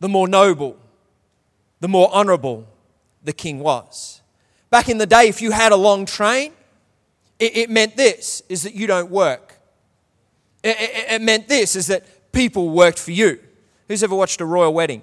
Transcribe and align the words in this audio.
the 0.00 0.08
more 0.08 0.26
noble, 0.26 0.76
the 1.80 1.88
more 1.88 2.08
honorable 2.12 2.66
the 3.22 3.32
king 3.32 3.60
was. 3.60 4.22
Back 4.70 4.88
in 4.88 4.98
the 4.98 5.06
day, 5.06 5.28
if 5.28 5.42
you 5.42 5.50
had 5.50 5.72
a 5.72 5.76
long 5.76 6.06
train, 6.06 6.52
it, 7.38 7.56
it 7.56 7.70
meant 7.70 7.96
this 7.96 8.42
is 8.48 8.62
that 8.62 8.74
you 8.74 8.86
don't 8.86 9.10
work. 9.10 9.58
It, 10.62 10.76
it, 10.78 11.12
it 11.12 11.22
meant 11.22 11.48
this 11.48 11.76
is 11.76 11.86
that 11.88 12.32
people 12.32 12.70
worked 12.70 12.98
for 12.98 13.12
you. 13.12 13.38
Who's 13.88 14.02
ever 14.02 14.14
watched 14.14 14.40
a 14.40 14.44
royal 14.44 14.72
wedding? 14.72 15.02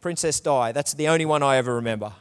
Princess 0.00 0.40
Di. 0.40 0.72
That's 0.72 0.94
the 0.94 1.08
only 1.08 1.24
one 1.24 1.42
I 1.42 1.56
ever 1.56 1.76
remember. 1.76 2.12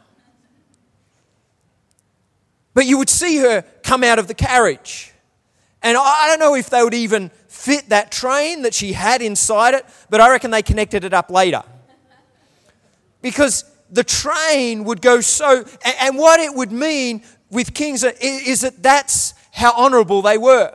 But 2.74 2.86
you 2.86 2.98
would 2.98 3.10
see 3.10 3.38
her 3.38 3.64
come 3.84 4.04
out 4.04 4.20
of 4.20 4.28
the 4.28 4.34
carriage. 4.34 5.12
And 5.82 5.98
I 5.98 6.28
don't 6.28 6.40
know 6.40 6.56
if 6.56 6.70
they 6.70 6.84
would 6.84 6.94
even 6.94 7.32
fit 7.52 7.90
that 7.90 8.12
train 8.12 8.62
that 8.62 8.74
she 8.74 8.94
had 8.94 9.22
inside 9.22 9.74
it, 9.74 9.86
but 10.10 10.22
I 10.22 10.30
reckon 10.30 10.52
they 10.52 10.62
connected 10.62 11.04
it 11.04 11.14
up 11.14 11.30
later. 11.30 11.62
Because 13.22 13.66
the 13.92 14.06
train 14.06 14.86
would 14.86 15.02
go 15.02 15.20
so, 15.20 15.66
and 16.00 16.18
what 16.18 16.40
it 16.40 16.56
would 16.56 16.72
mean 16.72 17.24
with 17.50 17.74
kings 17.74 18.04
is 18.04 18.62
that 18.62 18.82
that's 18.82 19.34
how 19.52 19.74
honorable 19.76 20.22
they 20.22 20.38
were. 20.38 20.74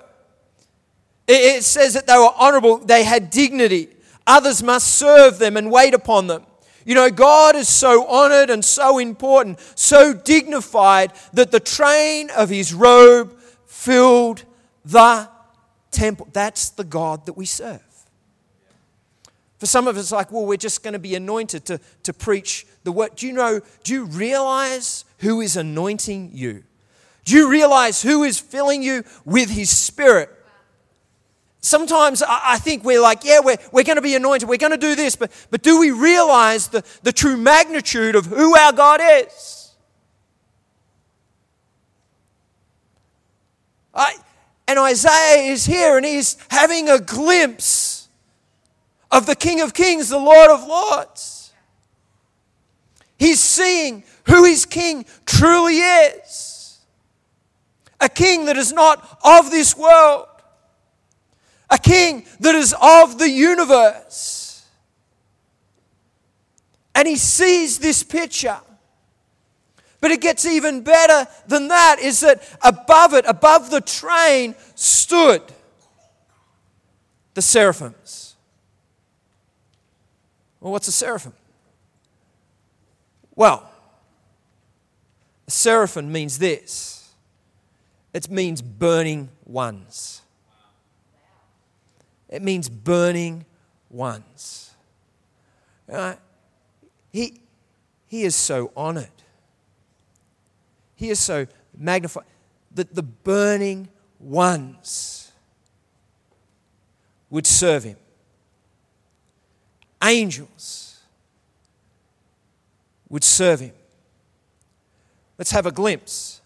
It 1.27 1.64
says 1.64 1.95
that 1.95 2.06
they 2.06 2.17
were 2.17 2.33
honorable, 2.36 2.77
they 2.77 3.05
had 3.05 3.31
dignity. 3.31 3.89
Others 4.27 4.62
must 4.62 4.95
serve 4.97 5.39
them 5.39 5.56
and 5.56 5.73
wait 5.73 5.95
upon 5.95 6.27
them. 6.27 6.45
You 6.84 6.95
know, 6.95 7.11
God 7.11 7.56
is 7.56 7.69
so 7.69 8.06
honored 8.06 8.51
and 8.51 8.62
so 8.64 8.98
important, 8.98 9.58
so 9.75 10.12
dignified 10.12 11.12
that 11.33 11.51
the 11.51 11.58
train 11.58 12.31
of 12.36 12.51
his 12.51 12.75
robe 12.75 13.36
filled 13.64 14.45
the 14.84 15.29
temple. 15.97 16.28
That's 16.33 16.70
the 16.70 16.84
God 16.84 17.27
that 17.27 17.36
we 17.36 17.47
serve. 17.47 17.80
For 19.58 19.66
some 19.66 19.89
of 19.89 19.97
us, 19.97 20.12
like, 20.12 20.30
well, 20.30 20.44
we're 20.44 20.58
just 20.58 20.83
going 20.83 20.92
to 20.92 20.98
be 20.98 21.14
anointed 21.14 21.64
to, 21.66 21.80
to 22.02 22.12
preach 22.12 22.66
the 22.84 22.92
word. 22.92 23.16
Do 23.16 23.27
you 23.27 23.33
know, 23.33 23.61
do 23.84 23.94
you 23.94 24.05
realize 24.05 25.05
who 25.19 25.41
is 25.41 25.56
anointing 25.56 26.30
you? 26.34 26.62
Do 27.24 27.34
you 27.34 27.50
realize 27.50 28.02
who 28.02 28.22
is 28.22 28.39
filling 28.39 28.83
you 28.83 29.02
with 29.24 29.50
his 29.50 29.70
spirit? 29.70 30.30
Sometimes 31.61 32.22
I 32.22 32.58
think 32.58 32.84
we're 32.84 33.00
like, 33.00 33.24
yeah, 33.24 33.41
we're, 33.42 33.56
we're 33.72 33.83
going 33.83 33.97
to 33.97 34.02
be 34.02 34.14
anointed, 34.14 34.48
we're 34.48 34.56
going 34.56 34.72
to 34.72 34.77
do 34.77 34.94
this, 34.94 35.17
but, 35.17 35.33
but 35.50 35.62
do 35.62 35.80
we 35.80 35.91
realize 35.91 36.69
the, 36.69 36.84
the 37.02 37.12
true 37.12 37.36
magnitude 37.36 38.14
of 38.14 38.27
who 38.27 38.56
our 38.56 38.72
God 38.72 39.00
is? 39.02 39.74
I, 43.92 44.14
and 44.69 44.78
Isaiah 44.78 45.50
is 45.50 45.67
here 45.67 45.97
and 45.97 46.05
he's 46.05 46.36
having 46.50 46.89
a 46.89 46.98
glimpse 46.98 48.09
of 49.11 49.27
the 49.27 49.36
King 49.36 49.61
of 49.61 49.75
Kings, 49.75 50.08
the 50.08 50.19
Lord 50.19 50.50
of 50.50 50.67
Lords. 50.67 51.53
He's 53.19 53.41
seeing 53.41 54.05
who 54.27 54.45
his 54.45 54.67
king 54.67 55.07
truly 55.24 55.79
is 55.79 56.80
a 57.98 58.08
king 58.08 58.45
that 58.45 58.58
is 58.58 58.73
not 58.73 59.18
of 59.24 59.51
this 59.51 59.77
world 59.77 60.27
a 61.70 61.79
king 61.79 62.24
that 62.41 62.55
is 62.55 62.74
of 62.80 63.18
the 63.18 63.29
universe. 63.29 64.64
And 66.95 67.07
he 67.07 67.17
sees 67.17 67.79
this 67.79 68.02
picture. 68.02 68.58
But 70.06 70.12
it 70.12 70.20
gets 70.20 70.46
even 70.46 70.83
better 70.83 71.27
than 71.48 71.67
that 71.67 71.96
is 71.98 72.20
that 72.20 72.40
above 72.62 73.12
it, 73.12 73.24
above 73.27 73.72
the 73.72 73.80
train, 73.80 74.55
stood 74.77 75.42
the 77.34 77.42
seraphims. 77.42 78.36
Well, 80.61 80.70
what's 80.70 80.86
a 80.86 80.92
seraphim? 80.92 81.33
Well, 83.34 83.68
a 85.48 85.50
seraphim 85.50 86.12
means 86.12 86.38
this 86.38 87.12
it 88.14 88.30
means 88.30 88.62
burning 88.62 89.30
ones. 89.44 90.23
It 92.28 92.42
means 92.42 92.68
burning 92.68 93.44
ones. 93.90 94.70
Right? 95.88 96.18
He, 97.11 97.40
he 98.06 98.23
is 98.23 98.36
so 98.36 98.70
honored. 98.77 99.08
He 100.96 101.11
is 101.11 101.20
so 101.20 101.46
magnified 101.77 102.24
that 102.74 102.95
the 102.95 103.02
burning 103.02 103.89
ones 104.18 105.30
would 107.30 107.46
serve 107.46 107.84
him. 107.84 107.96
Angels 110.02 111.01
would 113.08 113.24
serve 113.24 113.61
him. 113.61 113.73
Let's 115.39 115.51
have 115.51 115.67
a 115.67 115.73
glimpse. 115.73 116.40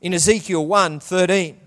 In 0.00 0.14
Ezekiel 0.14 0.66
1 0.66 1.00
13, 1.00 1.58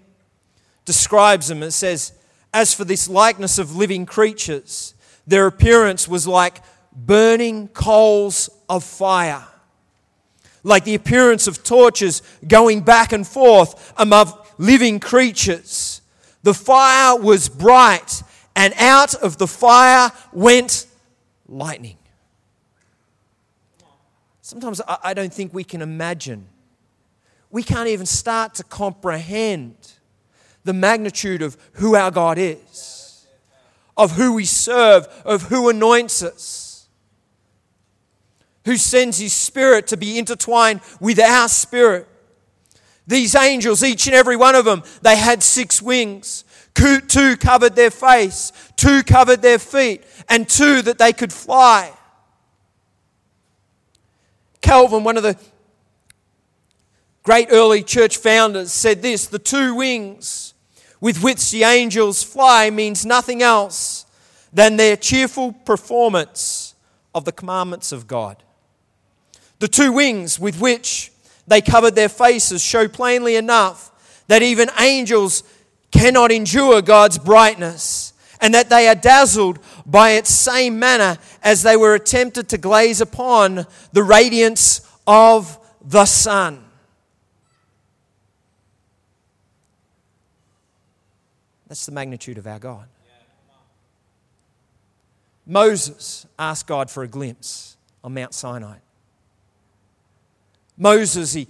describes 0.86 1.48
them 1.50 1.62
and 1.62 1.74
says, 1.74 2.14
as 2.54 2.74
for 2.74 2.86
this 2.86 3.10
likeness 3.10 3.60
of 3.60 3.76
living 3.76 4.06
creatures, 4.06 4.94
their 5.28 5.46
appearance 5.46 6.08
was 6.08 6.26
like 6.26 6.62
burning 6.94 7.68
coals 7.68 8.50
of 8.70 8.84
fire, 8.84 9.46
like 10.68 10.84
the 10.84 10.96
appearance 10.96 11.48
of 11.48 11.64
torches 11.64 12.22
going 12.48 12.82
back 12.82 13.14
and 13.14 13.26
forth 13.26 13.94
among 13.98 14.34
living 14.58 15.00
creatures. 15.00 16.02
The 16.44 16.54
fire 16.54 17.18
was 17.18 17.50
bright, 17.50 18.22
and 18.56 18.74
out 18.78 19.16
of 19.16 19.38
the 19.38 19.48
fire 19.48 20.12
went 20.34 20.86
lightning. 21.48 21.98
Sometimes 24.42 24.82
I 25.04 25.14
don't 25.14 25.34
think 25.34 25.54
we 25.54 25.64
can 25.64 25.82
imagine. 25.82 26.48
We 27.50 27.64
can't 27.64 27.88
even 27.88 28.06
start 28.06 28.56
to 28.56 28.64
comprehend 28.64 29.76
the 30.64 30.74
magnitude 30.74 31.42
of 31.42 31.58
who 31.74 31.96
our 31.96 32.12
God 32.12 32.38
is, 32.38 33.26
of 33.96 34.12
who 34.12 34.34
we 34.34 34.46
serve, 34.46 35.08
of 35.26 35.44
who 35.44 35.70
anoints 35.70 36.24
us, 36.24 36.67
who 38.68 38.76
sends 38.76 39.18
His 39.18 39.32
Spirit 39.32 39.88
to 39.88 39.98
be 39.98 40.20
intertwined 40.20 40.82
with 41.00 41.20
our 41.20 41.48
spirit. 41.48 42.06
These 43.08 43.34
angels, 43.34 43.82
each 43.82 44.08
and 44.08 44.16
every 44.16 44.36
one 44.36 44.56
of 44.56 44.66
them, 44.66 44.84
they 45.02 45.16
had 45.16 45.42
six 45.42 45.82
wings. 45.82 46.44
Two 46.76 47.38
covered 47.38 47.78
their 47.78 47.90
face, 47.90 48.52
two 48.76 49.04
covered 49.04 49.42
their 49.42 49.58
feet, 49.58 50.04
and 50.28 50.50
two 50.50 50.82
that 50.82 50.98
they 50.98 51.14
could 51.14 51.32
fly. 51.32 51.94
Calvin, 54.60 55.06
one 55.06 55.16
of 55.16 55.24
the 55.24 55.38
great 57.24 57.48
early 57.50 57.84
church 57.84 58.18
founders, 58.18 58.74
said 58.74 59.02
this 59.02 59.28
the 59.28 59.40
two 59.40 59.76
wings 59.76 60.54
with 61.00 61.24
which 61.24 61.52
the 61.52 61.64
angels 61.64 62.22
fly 62.22 62.70
means 62.70 63.06
nothing 63.06 63.42
else 63.42 64.06
than 64.52 64.76
their 64.76 64.98
cheerful 64.98 65.54
performance 65.54 66.76
of 67.16 67.24
the 67.24 67.32
commandments 67.32 67.94
of 67.94 68.08
God. 68.08 68.44
The 69.60 69.68
two 69.68 69.92
wings 69.92 70.40
with 70.40 70.60
which 70.60 71.12
they 71.48 71.62
covered 71.62 71.96
their 71.96 72.10
faces 72.10 72.62
show 72.62 72.88
plainly 72.88 73.36
enough 73.36 73.92
that 74.28 74.42
even 74.42 74.70
angels 74.80 75.44
cannot 75.92 76.32
endure 76.32 76.82
God's 76.82 77.18
brightness 77.18 78.14
and 78.40 78.54
that 78.54 78.70
they 78.70 78.88
are 78.88 78.96
dazzled 78.96 79.60
by 79.86 80.12
its 80.12 80.30
same 80.30 80.78
manner 80.78 81.18
as 81.42 81.64
they 81.64 81.76
were 81.76 81.98
tempted 81.98 82.50
to 82.50 82.58
glaze 82.58 83.02
upon 83.02 83.66
the 83.94 84.04
radiance 84.04 84.82
of 85.08 85.58
the 85.82 86.06
sun. 86.06 86.64
That's 91.68 91.86
the 91.86 91.92
magnitude 91.92 92.38
of 92.38 92.48
our 92.48 92.60
God. 92.60 92.88
Moses 95.46 96.26
asked 96.38 96.68
God 96.68 96.92
for 96.92 97.04
a 97.04 97.08
glimpse 97.08 97.78
on 98.04 98.14
Mount 98.14 98.34
Sinai. 98.34 98.78
Moses, 100.78 101.34
he 101.34 101.48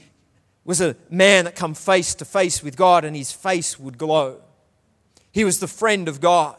was 0.64 0.82
a 0.82 0.96
man 1.10 1.46
that 1.46 1.56
come 1.56 1.74
face 1.74 2.16
to 2.16 2.26
face 2.26 2.64
with 2.64 2.76
God 2.76 3.06
and 3.06 3.16
his 3.16 3.32
face 3.32 3.80
would 3.80 3.98
glow. 3.98 4.42
He 5.32 5.44
was 5.44 5.60
the 5.60 5.68
friend 5.68 6.08
of 6.08 6.20
God. 6.20 6.58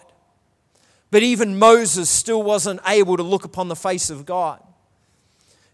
But 1.10 1.22
even 1.22 1.58
Moses 1.58 2.08
still 2.08 2.42
wasn't 2.42 2.80
able 2.86 3.16
to 3.16 3.22
look 3.22 3.44
upon 3.44 3.68
the 3.68 3.76
face 3.76 4.10
of 4.10 4.26
God. 4.26 4.62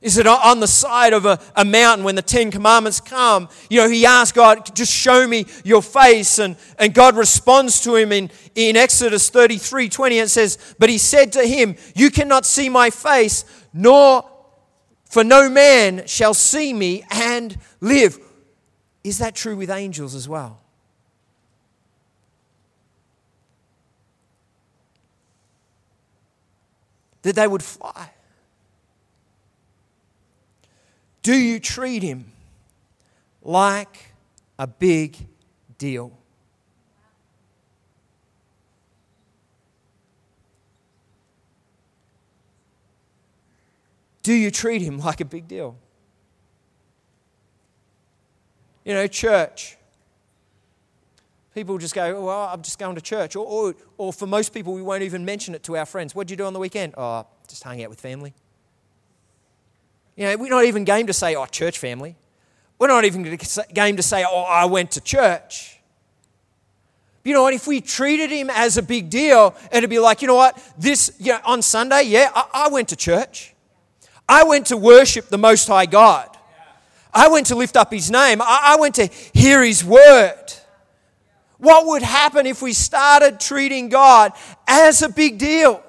Is 0.01 0.19
it 0.19 0.27
on 0.27 0.61
the 0.61 0.69
side 0.69 1.15
of 1.15 1.25
a, 1.25 1.41
a 1.57 1.65
mountain 1.65 2.05
when 2.05 2.15
the 2.15 2.23
Ten 2.23 2.51
Commandments 2.51 3.01
come? 3.01 3.49
You 3.71 3.81
know, 3.81 3.89
he 3.89 4.05
asks 4.05 4.33
God, 4.33 4.77
just 4.77 4.93
show 4.93 5.27
me 5.27 5.47
your 5.65 5.81
face. 5.81 6.39
And, 6.39 6.57
and 6.79 6.93
God 6.93 7.17
responds 7.17 7.81
to 7.85 7.97
him 7.97 8.13
in, 8.13 8.31
in 8.55 8.77
Exodus 8.77 9.31
33 9.31 9.89
20. 9.89 10.19
And 10.19 10.31
says, 10.31 10.75
But 10.79 10.91
he 10.91 10.99
said 10.99 11.33
to 11.33 11.47
him, 11.47 11.77
You 11.95 12.11
cannot 12.11 12.45
see 12.45 12.69
my 12.69 12.91
face, 12.91 13.47
nor 13.73 14.31
for 15.15 15.23
no 15.23 15.49
man 15.49 16.05
shall 16.09 16.35
see 16.35 16.73
me 16.73 17.05
and 17.09 17.57
live. 17.81 18.19
Is 19.05 19.19
that 19.19 19.37
true 19.37 19.55
with 19.55 19.71
angels 19.71 20.13
as 20.13 20.29
well? 20.29 20.61
that 27.23 27.37
they 27.37 27.47
would 27.47 27.63
fly? 27.63 28.11
Do 31.23 31.35
you 31.35 31.61
treat 31.61 32.03
him 32.03 32.33
like 33.41 34.13
a 34.59 34.67
big 34.67 35.17
deal? 35.79 36.19
Do 44.25 44.33
you 44.33 44.51
treat 44.51 44.83
him 44.83 44.99
like 44.99 45.21
a 45.21 45.25
big 45.25 45.47
deal? 45.47 45.77
You 48.85 48.95
know, 48.95 49.07
church. 49.07 49.77
People 51.55 51.79
just 51.79 51.95
go, 51.95 52.17
oh, 52.17 52.25
well, 52.25 52.51
I'm 52.53 52.63
just 52.63 52.79
going 52.79 52.97
to 52.97 53.03
church. 53.03 53.37
Or, 53.37 53.47
or, 53.47 53.75
or 53.99 54.13
for 54.13 54.27
most 54.27 54.53
people, 54.53 54.73
we 54.73 54.83
won't 54.83 55.03
even 55.03 55.25
mention 55.25 55.55
it 55.55 55.63
to 55.65 55.77
our 55.77 55.87
friends. 55.87 56.15
What 56.15 56.27
did 56.27 56.33
you 56.33 56.37
do 56.39 56.47
on 56.47 56.55
the 56.55 56.59
weekend? 56.59 56.95
Oh, 56.97 57.27
just 57.47 57.63
hung 57.63 57.83
out 57.83 57.91
with 57.91 58.01
family. 58.01 58.33
You 60.17 60.25
know, 60.25 60.37
we're 60.39 60.49
not 60.49 60.65
even 60.65 60.85
game 60.85 61.07
to 61.07 61.13
say, 61.13 61.37
oh, 61.37 61.45
church 61.45 61.79
family. 61.79 62.17
We're 62.79 62.89
not 62.89 63.05
even 63.05 63.23
game 63.75 63.97
to 63.97 64.03
say, 64.03 64.25
oh, 64.27 64.43
I 64.43 64.65
went 64.65 64.93
to 64.93 65.03
church. 65.03 65.81
You 67.25 67.35
know 67.35 67.43
what? 67.43 67.53
If 67.53 67.67
we 67.67 67.83
treated 67.83 68.31
him 68.31 68.49
as 68.51 68.79
a 68.79 68.83
big 68.83 69.11
deal, 69.11 69.55
it'd 69.71 69.91
be 69.91 69.99
like, 69.99 70.23
you 70.23 70.29
know 70.29 70.35
what? 70.35 70.59
This, 70.79 71.13
you 71.19 71.33
know, 71.33 71.41
on 71.45 71.61
Sunday, 71.63 72.05
yeah, 72.05 72.31
I, 72.35 72.47
I 72.55 72.69
went 72.69 72.89
to 72.89 72.97
church. 72.97 73.54
I 74.29 74.45
went 74.45 74.67
to 74.67 74.77
worship 74.77 75.29
the 75.29 75.39
Most 75.39 75.69
High 75.69 75.87
God. 75.87 76.29
I 77.13 77.29
went 77.29 77.47
to 77.47 77.55
lift 77.55 77.77
up 77.77 77.93
His 77.93 78.11
name. 78.11 78.41
I 78.43 78.77
went 78.79 78.97
to 78.97 79.07
hear 79.33 79.63
His 79.63 79.85
word. 79.85 80.43
What 81.59 81.87
would 81.87 82.03
happen 82.03 82.47
if 82.47 82.61
we 82.61 82.73
started 82.73 83.41
treating 83.41 83.89
God 83.89 84.33
as 84.67 85.03
a 85.03 85.09
big 85.09 85.39
deal? 85.39 85.83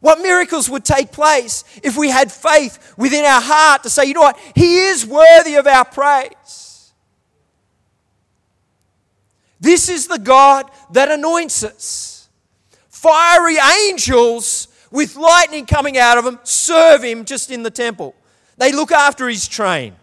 What 0.00 0.20
miracles 0.20 0.68
would 0.70 0.84
take 0.84 1.12
place 1.12 1.64
if 1.82 1.96
we 1.96 2.08
had 2.08 2.32
faith 2.32 2.94
within 2.96 3.24
our 3.24 3.40
heart 3.40 3.82
to 3.82 3.90
say, 3.90 4.06
you 4.06 4.14
know 4.14 4.22
what, 4.22 4.38
He 4.54 4.78
is 4.78 5.06
worthy 5.06 5.56
of 5.56 5.66
our 5.66 5.84
praise. 5.84 6.92
This 9.60 9.90
is 9.90 10.08
the 10.08 10.18
God 10.18 10.70
that 10.92 11.10
anoints 11.10 11.62
us. 11.62 12.28
Fiery 12.88 13.56
angels 13.88 14.68
with 14.90 15.16
lightning 15.16 15.66
coming 15.66 15.96
out 15.96 16.18
of 16.18 16.24
them, 16.24 16.38
serve 16.42 17.02
him 17.02 17.24
just 17.24 17.50
in 17.50 17.62
the 17.62 17.70
temple. 17.70 18.14
They 18.56 18.72
look 18.72 18.92
after 18.92 19.28
his 19.28 19.46
train. 19.46 19.94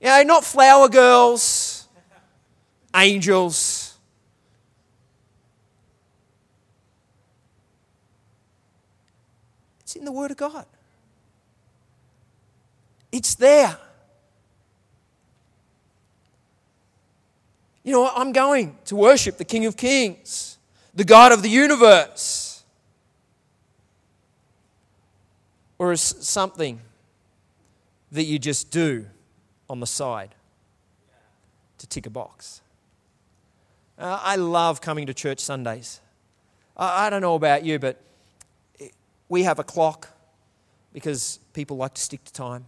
You 0.00 0.08
know, 0.08 0.22
not 0.22 0.44
flower 0.44 0.88
girls, 0.88 1.88
angels. 2.94 3.94
It's 9.80 9.96
in 9.96 10.04
the 10.04 10.12
Word 10.12 10.30
of 10.30 10.36
God. 10.36 10.66
It's 13.10 13.34
there. 13.34 13.78
You 17.82 17.92
know? 17.92 18.10
I'm 18.14 18.32
going 18.32 18.76
to 18.86 18.96
worship 18.96 19.38
the 19.38 19.44
King 19.44 19.64
of 19.66 19.76
Kings 19.76 20.55
the 20.96 21.04
God 21.04 21.30
of 21.30 21.42
the 21.42 21.48
universe? 21.48 22.64
Or 25.78 25.92
is 25.92 26.00
something 26.00 26.80
that 28.10 28.24
you 28.24 28.38
just 28.38 28.70
do 28.70 29.06
on 29.68 29.80
the 29.80 29.86
side 29.86 30.34
to 31.78 31.86
tick 31.86 32.06
a 32.06 32.10
box? 32.10 32.62
Uh, 33.98 34.18
I 34.22 34.36
love 34.36 34.80
coming 34.80 35.06
to 35.06 35.14
church 35.14 35.38
Sundays. 35.38 36.00
I, 36.76 37.06
I 37.06 37.10
don't 37.10 37.20
know 37.20 37.34
about 37.34 37.64
you, 37.64 37.78
but 37.78 38.00
we 39.28 39.42
have 39.42 39.58
a 39.58 39.64
clock 39.64 40.08
because 40.92 41.38
people 41.52 41.76
like 41.76 41.94
to 41.94 42.00
stick 42.00 42.24
to 42.24 42.32
time. 42.32 42.64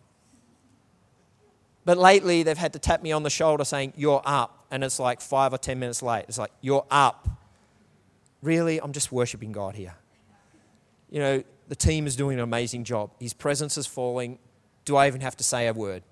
But 1.86 1.96
lately, 1.96 2.42
they've 2.42 2.58
had 2.58 2.74
to 2.74 2.78
tap 2.78 3.02
me 3.02 3.12
on 3.12 3.22
the 3.22 3.30
shoulder 3.30 3.64
saying, 3.64 3.94
You're 3.96 4.20
up. 4.24 4.66
And 4.70 4.84
it's 4.84 4.98
like 4.98 5.22
five 5.22 5.54
or 5.54 5.58
ten 5.58 5.78
minutes 5.78 6.02
late. 6.02 6.26
It's 6.28 6.36
like, 6.36 6.50
You're 6.60 6.84
up. 6.90 7.26
Really, 8.42 8.80
I'm 8.80 8.92
just 8.92 9.10
worshiping 9.10 9.52
God 9.52 9.74
here. 9.74 9.94
You 11.10 11.20
know, 11.20 11.44
the 11.68 11.76
team 11.76 12.06
is 12.06 12.16
doing 12.16 12.38
an 12.38 12.42
amazing 12.42 12.84
job. 12.84 13.10
His 13.18 13.32
presence 13.32 13.76
is 13.76 13.86
falling. 13.86 14.38
Do 14.84 14.96
I 14.96 15.06
even 15.06 15.20
have 15.20 15.36
to 15.38 15.44
say 15.44 15.66
a 15.66 15.72
word? 15.72 16.02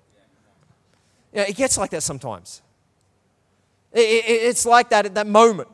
You 1.33 1.39
know, 1.39 1.45
it 1.47 1.55
gets 1.55 1.77
like 1.77 1.91
that 1.91 2.03
sometimes. 2.03 2.61
It, 3.93 3.99
it, 3.99 4.25
it's 4.27 4.65
like 4.65 4.89
that 4.89 5.05
at 5.05 5.15
that 5.15 5.27
moment. 5.27 5.69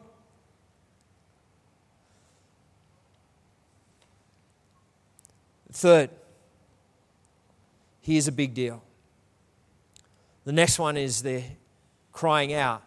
Third, 5.72 6.12
here's 8.02 8.28
a 8.28 8.32
big 8.32 8.54
deal. 8.54 8.84
The 10.46 10.52
next 10.52 10.78
one 10.78 10.98
is 10.98 11.24
they're 11.24 11.44
crying 12.12 12.54
out, 12.54 12.84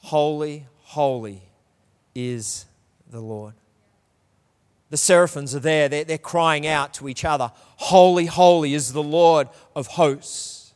Holy, 0.00 0.66
holy 0.82 1.42
is 2.16 2.64
the 3.10 3.20
Lord. 3.20 3.54
The 4.88 4.96
seraphims 4.96 5.54
are 5.54 5.60
there, 5.60 5.88
they're, 5.88 6.04
they're 6.04 6.18
crying 6.18 6.66
out 6.66 6.94
to 6.94 7.08
each 7.08 7.24
other, 7.24 7.52
Holy, 7.76 8.26
holy 8.26 8.72
is 8.72 8.92
the 8.92 9.02
Lord 9.02 9.48
of 9.74 9.86
hosts. 9.86 10.72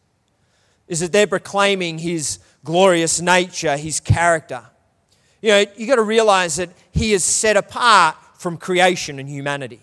Is 0.86 1.00
that 1.00 1.12
they're 1.12 1.26
proclaiming 1.26 1.98
his 1.98 2.40
glorious 2.62 3.20
nature, 3.20 3.76
his 3.76 4.00
character. 4.00 4.62
You 5.40 5.50
know, 5.50 5.64
you 5.76 5.86
got 5.86 5.96
to 5.96 6.02
realize 6.02 6.56
that 6.56 6.70
he 6.92 7.12
is 7.12 7.24
set 7.24 7.56
apart 7.56 8.16
from 8.34 8.58
creation 8.58 9.18
and 9.18 9.28
humanity. 9.28 9.80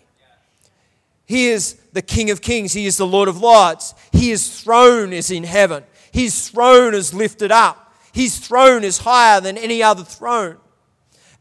He 1.25 1.47
is 1.47 1.73
the 1.93 2.01
King 2.01 2.29
of 2.29 2.41
Kings. 2.41 2.73
He 2.73 2.85
is 2.85 2.97
the 2.97 3.07
Lord 3.07 3.27
of 3.29 3.39
Lords. 3.39 3.95
His 4.11 4.61
throne 4.61 5.11
is 5.11 5.31
in 5.31 5.43
heaven. 5.43 5.83
His 6.11 6.49
throne 6.49 6.93
is 6.93 7.13
lifted 7.13 7.51
up. 7.51 7.95
His 8.13 8.37
throne 8.37 8.83
is 8.83 8.99
higher 8.99 9.41
than 9.41 9.57
any 9.57 9.81
other 9.81 10.03
throne. 10.03 10.57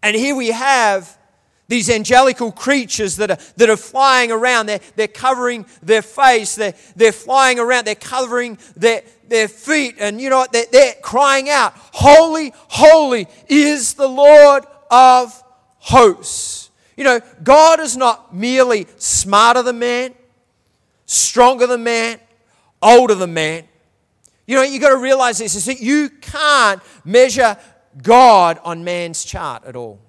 And 0.07 0.15
here 0.15 0.37
we 0.37 0.53
have 0.53 1.19
these 1.67 1.91
angelical 1.91 2.53
creatures 2.53 3.17
that 3.17 3.33
are, 3.33 3.39
that 3.57 3.69
are 3.69 3.77
flying 3.77 4.31
around. 4.31 4.67
They're, 4.67 4.79
they're 4.95 5.09
covering 5.09 5.67
their 5.83 6.01
face, 6.01 6.55
they're, 6.55 6.75
they're 6.95 7.11
flying 7.11 7.59
around, 7.59 7.89
they're 7.89 7.97
covering 7.97 8.57
their, 8.77 9.03
their 9.27 9.49
feet, 9.49 9.97
and 9.99 10.21
you 10.21 10.31
know 10.31 10.39
what? 10.39 10.53
They're, 10.53 10.67
they're 10.71 10.95
crying 11.03 11.51
out, 11.51 11.73
Holy, 11.77 12.53
holy 12.69 13.27
is 13.49 13.95
the 13.95 14.07
Lord 14.07 14.63
of 14.93 15.43
hosts. 15.79 16.71
You 16.97 17.03
know, 17.03 17.21
God 17.43 17.81
is 17.81 17.97
not 17.97 18.33
merely 18.33 18.87
smarter 18.99 19.65
than 19.65 19.81
man, 19.81 20.15
stronger 21.07 21.67
than 21.67 21.83
man, 21.83 22.21
older 22.81 23.17
than 23.17 23.35
man. 23.35 23.65
You 24.47 24.55
know, 24.55 24.63
you've 24.63 24.83
got 24.83 24.91
to 24.91 24.99
realize 24.99 25.39
this 25.39 25.57
is 25.57 25.65
that 25.65 25.81
you 25.81 26.11
can't 26.11 26.81
measure 27.05 27.57
God 28.03 28.59
on 28.65 28.85
man's 28.85 29.25
chart 29.25 29.65
at 29.65 29.77
all. 29.77 30.01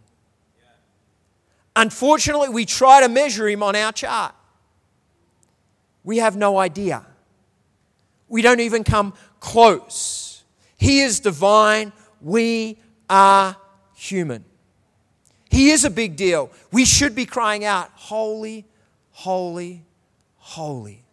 Unfortunately, 1.76 2.50
we 2.50 2.66
try 2.66 3.02
to 3.02 3.10
measure 3.10 3.48
him 3.48 3.62
on 3.62 3.76
our 3.76 3.92
chart. 3.92 4.34
We 6.04 6.18
have 6.18 6.36
no 6.36 6.58
idea. 6.58 7.06
We 8.28 8.42
don't 8.42 8.62
even 8.62 8.84
come 8.84 9.14
close. 9.40 10.44
He 10.78 11.02
is 11.02 11.20
divine. 11.20 11.94
We 12.20 12.78
are 13.10 13.56
human. 13.96 14.44
He 15.50 15.70
is 15.70 15.86
a 15.86 15.90
big 15.90 16.16
deal. 16.16 16.52
We 16.72 16.84
should 16.86 17.16
be 17.16 17.26
crying 17.26 17.64
out, 17.64 17.92
Holy, 17.96 18.66
holy, 19.12 19.84
holy 20.38 21.04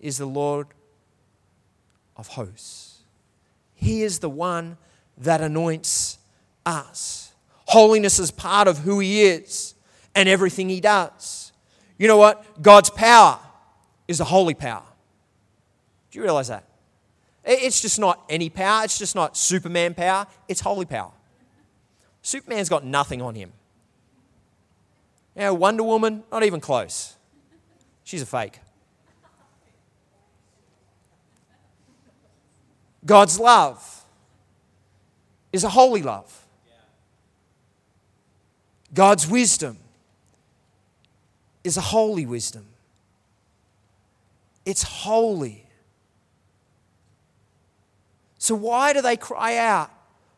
is 0.00 0.18
the 0.18 0.26
Lord 0.26 0.68
of 2.16 2.28
hosts. 2.28 3.00
He 3.74 4.02
is 4.02 4.18
the 4.20 4.30
one 4.30 4.76
that 5.18 5.40
anoints 5.40 6.18
us. 6.64 7.32
Holiness 7.66 8.18
is 8.18 8.30
part 8.30 8.68
of 8.68 8.78
who 8.78 9.00
He 9.00 9.22
is 9.22 9.74
and 10.14 10.28
everything 10.28 10.68
He 10.68 10.80
does. 10.80 11.52
You 11.98 12.08
know 12.08 12.16
what? 12.16 12.62
God's 12.62 12.90
power 12.90 13.38
is 14.06 14.20
a 14.20 14.24
holy 14.24 14.54
power. 14.54 14.84
Do 16.10 16.18
you 16.18 16.22
realize 16.22 16.48
that? 16.48 16.64
It's 17.44 17.80
just 17.80 17.98
not 17.98 18.24
any 18.28 18.50
power, 18.50 18.84
it's 18.84 18.98
just 18.98 19.14
not 19.14 19.36
Superman 19.36 19.94
power, 19.94 20.26
it's 20.48 20.60
holy 20.60 20.84
power. 20.84 21.12
Superman's 22.22 22.68
got 22.68 22.84
nothing 22.84 23.22
on 23.22 23.36
him. 23.36 23.52
Know, 25.36 25.54
Wonder 25.54 25.84
Woman, 25.84 26.24
not 26.32 26.42
even 26.42 26.60
close. 26.60 27.14
She's 28.02 28.22
a 28.22 28.26
fake. 28.26 28.58
God's 33.04 33.38
love 33.38 33.95
is 35.56 35.64
a 35.64 35.70
holy 35.70 36.02
love. 36.02 36.46
God's 38.94 39.26
wisdom 39.26 39.78
is 41.64 41.76
a 41.76 41.80
holy 41.80 42.26
wisdom. 42.26 42.66
It's 44.64 44.82
holy. 44.82 45.64
So, 48.38 48.54
why 48.54 48.92
do 48.92 49.00
they 49.00 49.16
cry 49.16 49.56
out, 49.56 49.90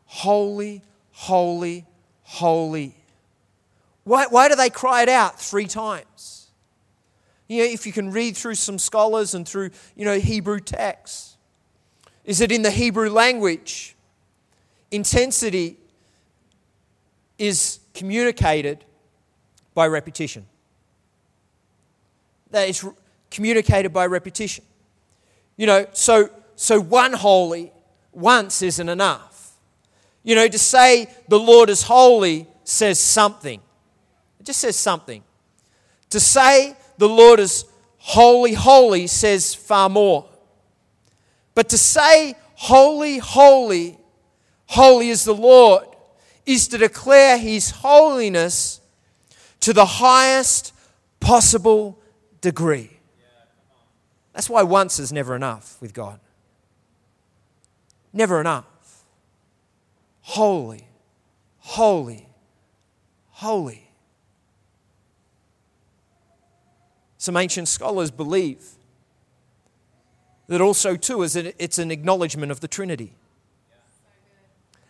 Holy, 0.05 0.81
holy, 1.11 1.85
holy? 2.23 2.95
Why, 4.05 4.25
why 4.27 4.49
do 4.49 4.55
they 4.55 4.69
cry 4.69 5.03
it 5.03 5.09
out 5.09 5.39
three 5.39 5.67
times? 5.67 6.47
You 7.47 7.59
know, 7.59 7.71
if 7.71 7.85
you 7.85 7.91
can 7.91 8.11
read 8.11 8.37
through 8.37 8.55
some 8.55 8.79
scholars 8.79 9.35
and 9.35 9.47
through, 9.47 9.71
you 9.95 10.05
know, 10.05 10.17
Hebrew 10.17 10.59
texts. 10.59 11.37
Is 12.23 12.41
it 12.41 12.51
in 12.51 12.61
the 12.61 12.71
Hebrew 12.71 13.09
language? 13.09 13.95
Intensity 14.91 15.77
is 17.37 17.79
communicated 17.93 18.83
by 19.73 19.87
repetition. 19.87 20.45
That 22.51 22.69
is 22.69 22.85
communicated 23.29 23.93
by 23.93 24.07
repetition. 24.07 24.65
You 25.57 25.67
know, 25.67 25.85
so, 25.93 26.29
so 26.55 26.79
one 26.79 27.13
holy 27.13 27.71
once 28.11 28.61
isn't 28.61 28.89
enough. 28.89 29.51
You 30.23 30.35
know, 30.35 30.47
to 30.47 30.59
say 30.59 31.09
the 31.27 31.39
Lord 31.39 31.69
is 31.69 31.83
holy 31.83 32.47
says 32.63 32.99
something. 32.99 33.61
It 34.39 34.45
just 34.45 34.59
says 34.59 34.75
something. 34.75 35.23
To 36.09 36.19
say 36.19 36.75
the 36.97 37.09
Lord 37.09 37.39
is 37.39 37.65
holy, 37.97 38.53
holy 38.53 39.07
says 39.07 39.53
far 39.53 39.89
more. 39.89 40.27
But 41.53 41.69
to 41.69 41.77
say 41.77 42.35
holy, 42.55 43.19
holy, 43.19 43.98
holy 44.69 45.09
is 45.09 45.23
the 45.23 45.33
Lord 45.33 45.85
is 46.45 46.67
to 46.69 46.77
declare 46.77 47.37
his 47.37 47.71
holiness 47.71 48.79
to 49.59 49.73
the 49.73 49.85
highest 49.85 50.73
possible 51.19 51.99
degree. 52.41 52.91
That's 54.33 54.49
why 54.49 54.63
once 54.63 54.99
is 54.99 55.11
never 55.11 55.35
enough 55.35 55.81
with 55.81 55.93
God. 55.93 56.19
Never 58.13 58.39
enough. 58.39 58.65
Holy, 60.21 60.87
holy, 61.57 62.27
holy. 63.29 63.89
Some 67.17 67.35
ancient 67.35 67.67
scholars 67.67 68.11
believe 68.11 68.63
that 70.47 70.61
also, 70.61 70.95
too, 70.95 71.21
is 71.23 71.35
it's 71.35 71.77
an 71.77 71.91
acknowledgement 71.91 72.51
of 72.51 72.59
the 72.59 72.67
Trinity. 72.67 73.15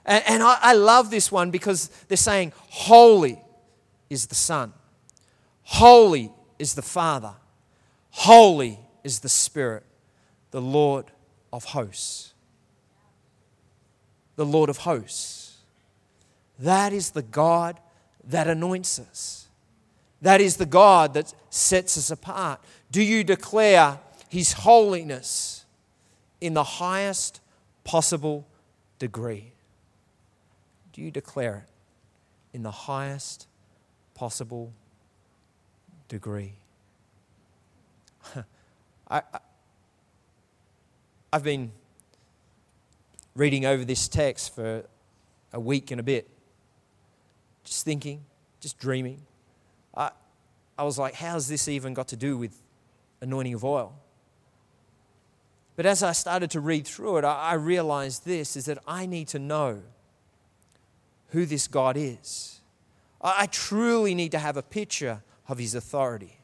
And, 0.06 0.24
and 0.27 0.44
I, 0.44 0.58
I 0.62 0.74
love 0.74 1.12
this 1.12 1.32
one 1.32 1.51
because 1.51 1.89
they're 2.08 2.18
saying, 2.18 2.53
Holy 2.70 3.41
is 4.10 4.27
the 4.27 4.36
Son, 4.36 4.74
holy 5.63 6.32
is 6.58 6.74
the 6.74 6.82
Father, 6.82 7.34
holy 8.12 8.79
is 9.03 9.20
the 9.20 9.29
Spirit, 9.29 9.84
the 10.51 10.62
Lord 10.62 11.06
of 11.53 11.63
hosts. 11.63 12.34
The 14.36 14.46
Lord 14.46 14.70
of 14.70 14.77
hosts. 14.77 15.58
That 16.60 16.94
is 16.94 17.12
the 17.12 17.22
God 17.22 17.79
that 18.25 18.48
anoints 18.48 19.00
us. 19.00 19.48
That 20.22 20.41
is 20.41 20.58
the 20.58 20.65
God 20.65 21.13
that 21.13 21.34
sets 21.50 21.98
us 21.98 22.12
apart. 22.12 22.60
Do 22.91 23.01
you 23.01 23.24
declare 23.24 24.00
His 24.27 24.53
holiness 24.53 25.65
in 26.41 26.53
the 26.53 26.63
highest 26.63 27.39
possible 27.84 28.46
degree? 28.98 29.53
Do 31.00 31.06
you 31.06 31.12
declare 31.12 31.63
it 31.65 32.58
in 32.58 32.62
the 32.62 32.72
highest 32.72 33.48
possible 34.15 34.74
degree? 36.10 36.56
I, 39.10 39.22
have 41.32 41.41
been 41.41 41.72
reading 43.34 43.65
over 43.65 43.86
this 43.86 44.10
text 44.10 44.53
for 44.53 44.84
a 45.53 45.60
week 45.62 45.91
and 45.91 46.01
a 46.01 46.03
bit, 46.03 46.27
just 47.63 47.86
thinking, 47.86 48.25
just 48.60 48.77
dreaming. 48.77 49.22
I, 49.96 50.12
I 50.77 50.84
was 50.84 50.98
like, 50.98 51.13
how's 51.13 51.48
this 51.48 51.70
even 51.70 51.94
got 51.94 52.10
to 52.10 52.18
do 52.18 52.38
with 52.38 52.62
anointing 53.22 53.53
of 53.53 53.63
oil? 53.63 53.94
But 55.77 55.86
as 55.86 56.03
I 56.03 56.12
started 56.12 56.51
to 56.51 56.60
read 56.60 56.86
through 56.86 57.20
it, 57.20 57.24
I, 57.24 57.51
I 57.51 57.53
realized 57.53 58.25
this 58.25 58.58
is 58.58 58.65
that 58.65 58.79
I 58.86 59.06
need 59.06 59.29
to 59.29 59.39
know 59.39 59.82
who 61.29 61.45
this 61.45 61.67
God 61.67 61.98
is. 61.98 62.59
I, 63.21 63.48
truly 63.48 64.15
need 64.15 64.31
to 64.31 64.39
have 64.39 64.55
a 64.55 64.63
picture 64.63 65.21
of 65.48 65.57
his 65.57 65.75
authority. 65.75 66.39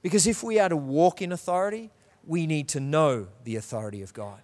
Because 0.00 0.26
if 0.26 0.42
we 0.42 0.58
are 0.58 0.68
to 0.68 0.76
walk 0.76 1.22
in 1.22 1.32
authority, 1.32 1.90
we 2.24 2.46
need 2.46 2.68
to 2.68 2.80
know 2.80 3.28
the 3.44 3.56
authority 3.56 4.02
of 4.02 4.12
God. 4.12 4.40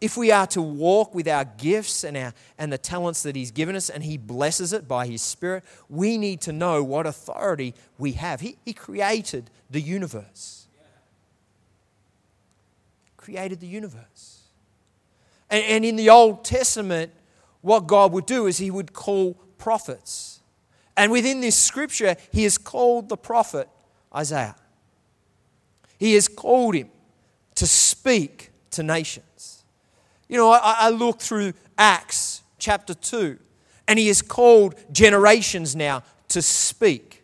If 0.00 0.16
we 0.16 0.32
are 0.32 0.46
to 0.48 0.62
walk 0.62 1.14
with 1.14 1.28
our 1.28 1.44
gifts 1.44 2.04
and, 2.04 2.16
our, 2.16 2.32
and 2.56 2.72
the 2.72 2.78
talents 2.78 3.22
that 3.24 3.36
He's 3.36 3.50
given 3.50 3.76
us 3.76 3.90
and 3.90 4.02
He 4.02 4.16
blesses 4.16 4.72
it 4.72 4.88
by 4.88 5.06
His 5.06 5.20
Spirit, 5.20 5.62
we 5.90 6.16
need 6.16 6.40
to 6.42 6.52
know 6.52 6.82
what 6.82 7.06
authority 7.06 7.74
we 7.98 8.12
have. 8.12 8.40
He, 8.40 8.56
he 8.64 8.72
created 8.72 9.50
the 9.68 9.80
universe. 9.80 10.68
Created 13.18 13.60
the 13.60 13.66
universe. 13.66 14.40
And, 15.50 15.62
and 15.64 15.84
in 15.84 15.96
the 15.96 16.08
Old 16.08 16.44
Testament, 16.44 17.12
what 17.60 17.86
God 17.86 18.12
would 18.12 18.26
do 18.26 18.46
is 18.46 18.58
He 18.58 18.70
would 18.70 18.92
call 18.92 19.34
prophets. 19.58 20.40
And 20.96 21.12
within 21.12 21.40
this 21.40 21.56
scripture, 21.56 22.16
He 22.32 22.44
has 22.44 22.58
called 22.58 23.08
the 23.08 23.16
prophet 23.16 23.68
Isaiah. 24.14 24.56
He 26.00 26.14
has 26.14 26.28
called 26.28 26.74
him 26.74 26.88
to 27.56 27.66
speak 27.66 28.50
to 28.70 28.82
nations. 28.82 29.64
You 30.28 30.38
know, 30.38 30.50
I, 30.50 30.76
I 30.78 30.88
look 30.88 31.20
through 31.20 31.52
Acts 31.76 32.42
chapter 32.58 32.94
2, 32.94 33.38
and 33.86 33.98
he 33.98 34.08
has 34.08 34.22
called 34.22 34.76
generations 34.90 35.76
now 35.76 36.02
to 36.28 36.40
speak. 36.40 37.22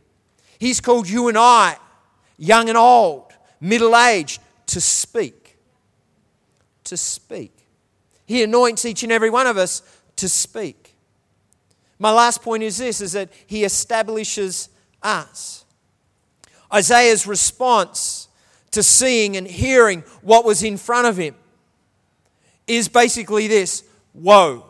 He's 0.59 0.81
called 0.81 1.09
you 1.09 1.29
and 1.29 1.39
I, 1.39 1.79
young 2.37 2.69
and 2.69 2.77
old, 2.77 3.33
middle 3.63 3.97
aged, 3.97 4.43
to 4.67 4.81
speak. 4.81 5.57
To 6.85 6.99
speak. 6.99 7.53
He 8.27 8.43
anoints 8.43 8.85
each 8.85 9.03
and 9.03 9.13
every 9.13 9.31
one 9.31 9.47
of 9.47 9.57
us 9.57 9.81
to 10.17 10.29
speak. 10.29 10.95
My 11.99 12.13
last 12.13 12.43
point 12.43 12.63
is 12.63 12.79
this 12.79 13.01
is 13.01 13.13
that 13.13 13.31
he 13.47 13.65
establishes 13.65 14.69
us. 15.03 15.65
Isaiah's 16.73 17.27
response 17.27 18.29
to 18.73 18.83
seeing 18.83 19.37
and 19.37 19.47
hearing 19.47 20.03
what 20.21 20.45
was 20.45 20.63
in 20.63 20.77
front 20.77 21.07
of 21.07 21.17
him 21.17 21.35
is 22.67 22.89
basically 22.89 23.47
this 23.47 23.85
Woe 24.13 24.65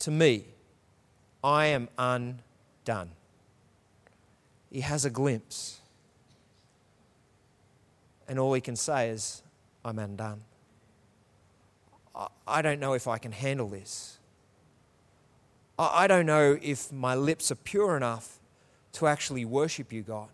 to 0.00 0.10
me, 0.10 0.44
I 1.42 1.66
am 1.66 1.88
undone. 1.98 3.10
He 4.70 4.80
has 4.80 5.04
a 5.04 5.10
glimpse. 5.10 5.80
And 8.28 8.38
all 8.38 8.52
he 8.52 8.60
can 8.60 8.76
say 8.76 9.08
is, 9.10 9.42
I'm 9.84 9.98
undone. 9.98 10.42
I 12.46 12.62
don't 12.62 12.80
know 12.80 12.92
if 12.92 13.08
I 13.08 13.18
can 13.18 13.32
handle 13.32 13.68
this. 13.68 14.17
I 15.78 16.06
don't 16.08 16.26
know 16.26 16.58
if 16.60 16.90
my 16.92 17.14
lips 17.14 17.52
are 17.52 17.56
pure 17.56 17.96
enough 17.96 18.38
to 18.94 19.06
actually 19.06 19.44
worship 19.44 19.92
you, 19.92 20.02
God. 20.02 20.28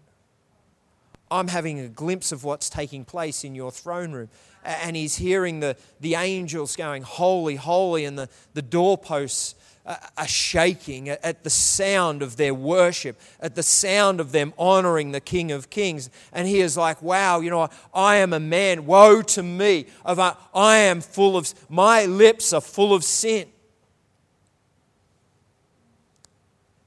I'm 1.31 1.49
having 1.49 1.81
a 1.81 1.89
glimpse 1.89 2.33
of 2.33 2.45
what's 2.45 2.71
taking 2.71 3.05
place 3.05 3.45
in 3.45 3.55
your 3.55 3.71
throne 3.71 4.13
room. 4.13 4.29
And 4.65 4.97
he's 4.97 5.17
hearing 5.17 5.61
the, 5.61 5.77
the 6.01 6.15
angels 6.15 6.77
going, 6.77 7.03
Holy, 7.03 7.57
holy, 7.57 8.05
and 8.05 8.19
the, 8.19 8.29
the 8.55 8.63
doorposts 8.63 9.55
uh, 9.85 9.97
are 10.17 10.29
shaking 10.29 11.11
at 11.11 11.45
the 11.45 11.51
sound 11.51 12.23
of 12.23 12.37
their 12.37 12.55
worship, 12.55 13.21
at 13.41 13.55
the 13.55 13.63
sound 13.63 14.21
of 14.21 14.33
them 14.33 14.55
honoring 14.57 15.13
the 15.13 15.21
King 15.21 15.53
of 15.53 15.69
Kings. 15.69 16.09
And 16.33 16.49
he 16.49 16.61
is 16.61 16.77
like, 16.77 17.03
Wow, 17.03 17.41
you 17.41 17.51
know, 17.51 17.69
I 17.93 18.17
am 18.17 18.33
a 18.33 18.41
man. 18.41 18.87
Woe 18.87 19.21
to 19.21 19.43
me. 19.43 19.87
I 20.07 20.77
am 20.79 21.01
full 21.03 21.37
of, 21.37 21.53
my 21.69 22.07
lips 22.07 22.53
are 22.53 22.63
full 22.63 22.95
of 22.95 23.05
sin. 23.05 23.47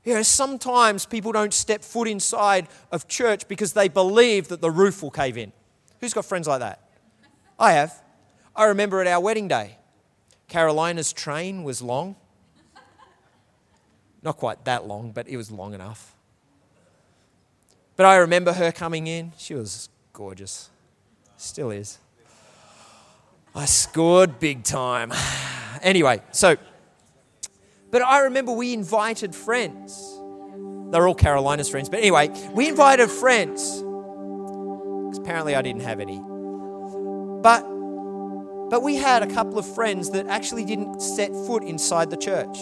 You 0.08 0.14
know, 0.14 0.22
sometimes 0.22 1.06
people 1.06 1.34
don't 1.34 1.54
step 1.54 1.84
foot 1.84 2.08
inside 2.08 2.70
of 2.94 3.10
church 3.10 3.46
because 3.50 3.74
they 3.74 3.90
believe 3.90 4.48
that 4.48 4.62
the 4.62 4.72
roof 4.72 5.04
will 5.04 5.12
cave 5.12 5.38
in. 5.38 5.52
Who's 6.00 6.14
got 6.14 6.24
friends 6.24 6.48
like 6.48 6.62
that? 6.62 6.80
I 7.60 7.74
have. 7.74 8.02
I 8.56 8.68
remember 8.68 9.02
at 9.02 9.08
our 9.08 9.20
wedding 9.20 9.50
day, 9.50 9.76
Carolina's 10.48 11.12
train 11.12 11.62
was 11.66 11.82
long. 11.82 12.16
Not 14.24 14.38
quite 14.38 14.64
that 14.64 14.88
long, 14.88 15.12
but 15.12 15.28
it 15.28 15.36
was 15.36 15.52
long 15.52 15.74
enough. 15.74 16.16
But 17.98 18.06
I 18.06 18.16
remember 18.16 18.54
her 18.54 18.72
coming 18.72 19.08
in. 19.08 19.34
She 19.38 19.56
was 19.56 19.90
gorgeous. 20.14 20.70
Still 21.36 21.70
is. 21.70 21.98
I 23.54 23.66
scored 23.66 24.40
big 24.40 24.64
time. 24.64 25.12
Anyway, 25.84 26.20
so 26.32 26.58
but 27.92 28.02
I 28.02 28.20
remember 28.20 28.52
we 28.52 28.74
invited 28.74 29.34
friends. 29.34 30.18
They're 30.92 31.08
all 31.08 31.16
Carolina's 31.16 31.70
friends. 31.70 31.90
But 31.90 32.00
anyway, 32.00 32.30
we 32.54 32.68
invited 32.68 33.10
friends. 33.10 33.62
Because 33.82 35.20
Apparently, 35.20 35.56
I 35.56 35.62
didn't 35.62 35.82
have 35.82 36.00
any. 36.00 36.20
But, 37.42 37.62
but 38.70 38.84
we 38.84 38.96
had 38.96 39.24
a 39.24 39.28
couple 39.28 39.58
of 39.60 39.76
friends 39.76 40.12
that 40.12 40.28
actually 40.28 40.66
didn't 40.66 41.02
set 41.02 41.32
foot 41.32 41.64
inside 41.64 42.10
the 42.10 42.18
church. 42.18 42.58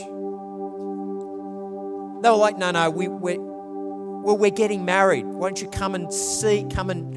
They 2.21 2.29
were 2.29 2.37
like, 2.37 2.57
no, 2.57 2.71
no, 2.71 2.89
we, 2.89 3.07
we're, 3.07 3.39
Well, 3.39 4.37
we're 4.37 4.49
getting 4.49 4.85
married. 4.85 5.25
Why 5.25 5.49
don't 5.49 5.61
you 5.61 5.69
come 5.69 5.93
and 5.95 6.11
see? 6.11 6.65
Come 6.71 6.89
and. 6.89 7.13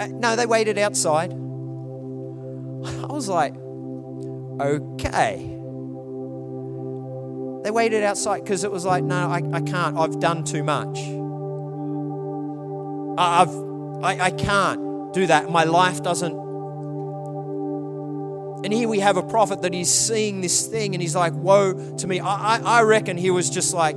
Uh, 0.00 0.08
no, 0.08 0.34
they 0.34 0.46
waited 0.46 0.78
outside. 0.78 1.30
I 1.32 3.12
was 3.12 3.28
like, 3.28 3.54
okay. 4.60 5.53
They 7.64 7.70
waited 7.70 8.02
outside 8.02 8.44
because 8.44 8.62
it 8.62 8.70
was 8.70 8.84
like, 8.84 9.02
no, 9.02 9.16
I, 9.16 9.36
I 9.54 9.62
can't. 9.62 9.96
I've 9.96 10.20
done 10.20 10.44
too 10.44 10.62
much. 10.62 10.98
I've, 13.18 13.48
I, 14.04 14.26
I 14.26 14.30
can't 14.30 15.14
do 15.14 15.26
that. 15.28 15.48
My 15.50 15.64
life 15.64 16.02
doesn't. 16.02 16.34
And 18.64 18.70
here 18.70 18.86
we 18.86 19.00
have 19.00 19.16
a 19.16 19.22
prophet 19.22 19.62
that 19.62 19.72
he's 19.72 19.90
seeing 19.90 20.42
this 20.42 20.66
thing 20.66 20.94
and 20.94 21.00
he's 21.00 21.16
like, 21.16 21.32
woe 21.32 21.96
to 21.96 22.06
me. 22.06 22.20
I, 22.20 22.56
I, 22.56 22.58
I 22.58 22.82
reckon 22.82 23.16
he 23.16 23.30
was 23.30 23.48
just 23.48 23.72
like 23.72 23.96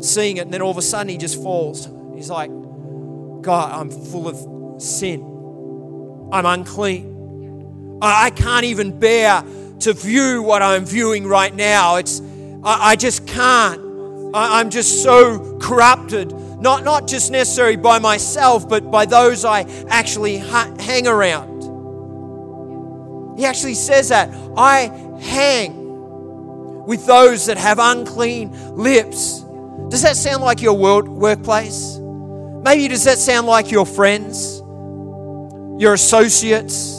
seeing 0.00 0.38
it 0.38 0.40
and 0.40 0.52
then 0.52 0.60
all 0.60 0.72
of 0.72 0.76
a 0.78 0.82
sudden 0.82 1.08
he 1.08 1.18
just 1.18 1.40
falls. 1.40 1.88
He's 2.16 2.30
like, 2.30 2.50
God, 3.42 3.80
I'm 3.80 3.90
full 3.90 4.26
of 4.26 4.82
sin. 4.82 5.20
I'm 6.32 6.46
unclean. 6.46 7.98
I, 8.02 8.26
I 8.26 8.30
can't 8.30 8.64
even 8.64 8.98
bear 8.98 9.44
to 9.80 9.92
view 9.92 10.42
what 10.42 10.62
I'm 10.62 10.84
viewing 10.84 11.28
right 11.28 11.54
now. 11.54 11.94
It's, 11.96 12.20
I, 12.64 12.90
I 12.90 12.96
just 12.96 13.26
can't. 13.26 13.80
I, 14.34 14.60
I'm 14.60 14.70
just 14.70 15.02
so 15.02 15.58
corrupted 15.58 16.32
not, 16.60 16.82
not 16.84 17.06
just 17.06 17.30
necessarily 17.30 17.76
by 17.76 18.00
myself, 18.00 18.68
but 18.68 18.90
by 18.90 19.06
those 19.06 19.44
I 19.44 19.60
actually 19.88 20.38
ha- 20.38 20.74
hang 20.80 21.06
around. 21.06 21.58
He 23.38 23.44
actually 23.44 23.74
says 23.74 24.08
that 24.08 24.28
I 24.56 24.90
hang 25.20 26.84
with 26.84 27.06
those 27.06 27.46
that 27.46 27.58
have 27.58 27.78
unclean 27.78 28.50
lips. 28.76 29.44
Does 29.88 30.02
that 30.02 30.16
sound 30.16 30.42
like 30.42 30.60
your 30.60 30.76
world, 30.76 31.06
workplace? 31.08 31.98
Maybe 31.98 32.88
does 32.88 33.04
that 33.04 33.18
sound 33.18 33.46
like 33.46 33.70
your 33.70 33.86
friends, 33.86 34.58
your 35.80 35.94
associates? 35.94 36.96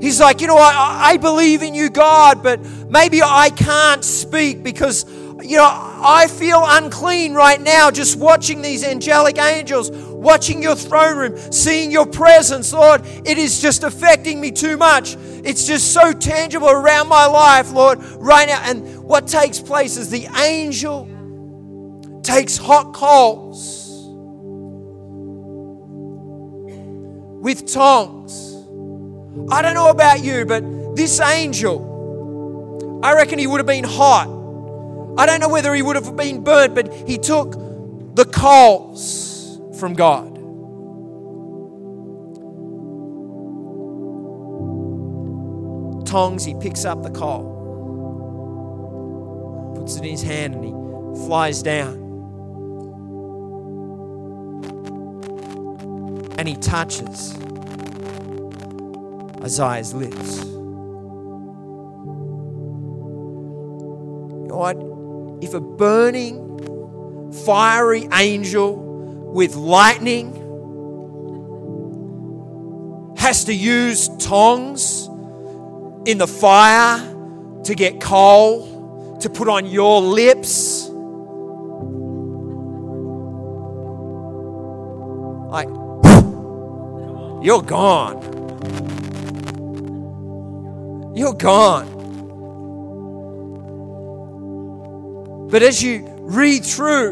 He's 0.00 0.20
like, 0.20 0.40
you 0.40 0.46
know, 0.46 0.58
I, 0.58 1.00
I 1.12 1.16
believe 1.16 1.62
in 1.62 1.74
you, 1.74 1.90
God, 1.90 2.44
but 2.44 2.60
maybe 2.94 3.20
I 3.22 3.50
can't 3.50 4.04
speak 4.04 4.62
because 4.62 5.04
you 5.42 5.56
know, 5.56 5.68
I 5.68 6.28
feel 6.28 6.62
unclean 6.64 7.34
right 7.34 7.60
now 7.60 7.90
just 7.90 8.16
watching 8.16 8.62
these 8.62 8.84
angelic 8.84 9.36
angels, 9.36 9.90
watching 9.90 10.62
your 10.62 10.76
throne 10.76 11.18
room, 11.18 11.36
seeing 11.52 11.90
your 11.90 12.06
presence, 12.06 12.72
Lord. 12.72 13.02
It 13.26 13.36
is 13.36 13.60
just 13.60 13.82
affecting 13.82 14.40
me 14.40 14.52
too 14.52 14.76
much. 14.76 15.16
It's 15.44 15.66
just 15.66 15.92
so 15.92 16.12
tangible 16.12 16.70
around 16.70 17.08
my 17.08 17.26
life, 17.26 17.72
Lord, 17.72 17.98
right 18.02 18.46
now. 18.48 18.60
And 18.62 19.00
what 19.00 19.26
takes 19.26 19.58
place 19.58 19.96
is 19.96 20.08
the 20.08 20.28
angel 20.38 21.10
takes 22.22 22.56
hot 22.56 22.94
coals 22.94 23.90
with 27.42 27.70
tongs. 27.70 28.54
I 29.52 29.62
don't 29.62 29.74
know 29.74 29.90
about 29.90 30.22
you, 30.24 30.46
but 30.46 30.62
this 30.94 31.20
angel, 31.20 31.93
I 33.04 33.14
reckon 33.14 33.38
he 33.38 33.46
would 33.46 33.60
have 33.60 33.66
been 33.66 33.84
hot 33.84 34.28
I 35.16 35.26
don't 35.26 35.38
know 35.38 35.48
whether 35.48 35.72
he 35.74 35.82
would 35.82 35.94
have 35.96 36.16
been 36.16 36.42
burnt, 36.42 36.74
but 36.74 36.92
he 36.92 37.18
took 37.18 37.52
the 38.14 38.24
coals 38.24 39.60
from 39.78 39.94
God. 39.94 40.32
Tongs, 46.04 46.44
he 46.44 46.54
picks 46.54 46.84
up 46.84 47.04
the 47.04 47.10
coal, 47.10 47.52
puts 49.76 49.96
it 49.96 50.04
in 50.04 50.10
his 50.10 50.22
hand, 50.22 50.54
and 50.56 50.64
he 50.64 50.72
flies 51.26 51.62
down. 51.62 52.02
And 56.36 56.48
he 56.48 56.56
touches 56.56 57.36
Isaiah's 59.44 59.94
lips. 59.94 60.53
What? 64.54 64.94
if 65.44 65.52
a 65.52 65.60
burning, 65.60 67.32
fiery 67.44 68.08
angel 68.12 68.76
with 69.34 69.54
lightning 69.54 70.32
has 73.18 73.44
to 73.44 73.54
use 73.54 74.08
tongs 74.18 75.06
in 76.06 76.18
the 76.18 76.26
fire 76.26 76.98
to 77.64 77.74
get 77.74 78.00
coal 78.00 79.18
to 79.20 79.28
put 79.28 79.48
on 79.48 79.66
your 79.66 80.00
lips, 80.00 80.88
like, 85.50 85.68
you're 87.44 87.62
gone. 87.62 88.32
You're 91.14 91.34
gone. 91.34 91.93
But 95.54 95.62
as 95.62 95.80
you 95.80 96.04
read 96.22 96.64
through, 96.64 97.10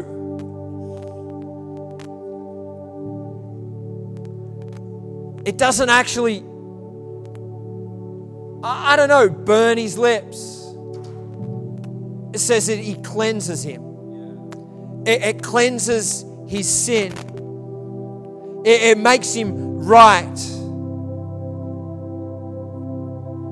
it 5.45 5.57
doesn't 5.57 5.87
actually, 5.87 6.39
I, 8.61 8.97
don't 8.97 9.07
know, 9.07 9.29
burn 9.29 9.77
his 9.77 9.97
lips. 9.97 10.59
It 12.33 12.39
says 12.39 12.67
that 12.67 12.79
he 12.79 12.95
cleanses 12.95 13.63
him, 13.63 13.81
it, 15.05 15.21
it 15.21 15.41
cleanses 15.41 16.25
his 16.45 16.67
sin, 16.67 17.13
it, 18.65 18.97
it 18.97 18.97
makes 18.97 19.33
him 19.33 19.79
right. 19.85 20.35